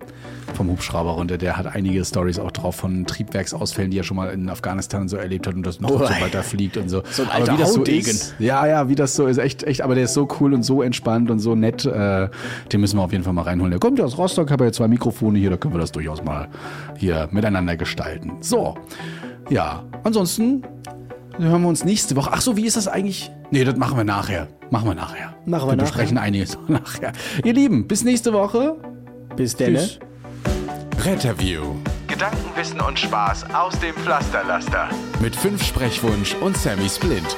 [0.54, 1.38] vom Hubschrauber runter.
[1.38, 5.18] Der hat einige Stories auch drauf von Triebwerksausfällen, die er schon mal in Afghanistan so
[5.18, 7.04] erlebt hat und das noch Oh, so weiter fliegt und so.
[7.10, 9.64] So ein aber alter wie das so ist, ja, ja, wie das so ist, echt,
[9.64, 11.86] echt, aber der ist so cool und so entspannt und so nett.
[11.86, 12.30] Äh,
[12.72, 13.72] den müssen wir auf jeden Fall mal reinholen.
[13.72, 16.24] Der kommt ja aus Rostock, habe ja zwei Mikrofone hier, da können wir das durchaus
[16.24, 16.50] mal
[16.98, 18.34] hier miteinander gestalten.
[18.42, 18.76] So,
[19.50, 20.64] ja, ansonsten
[21.38, 22.32] hören wir uns nächste Woche.
[22.34, 23.32] Ach so, wie ist das eigentlich?
[23.52, 24.48] Nee, das machen wir nachher.
[24.72, 25.36] Machen wir nachher.
[25.46, 25.78] Machen wir wir nachher.
[25.84, 27.12] besprechen einiges nachher.
[27.44, 28.78] Ihr Lieben, bis nächste Woche.
[29.36, 29.76] Bis denn.
[29.76, 30.00] Tschüss.
[31.04, 31.76] Retterview
[32.08, 34.90] Gedanken, Wissen und Spaß aus dem Pflasterlaster.
[35.20, 37.36] mit fünf Sprechwunsch und Sammy Splint.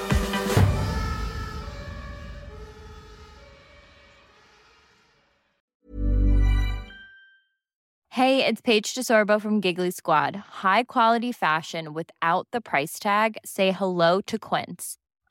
[8.09, 10.35] Hey, it's Paige DeSorbo from Giggly Squad.
[10.63, 13.37] High quality fashion without the price tag.
[13.43, 14.97] Say hello to Quince.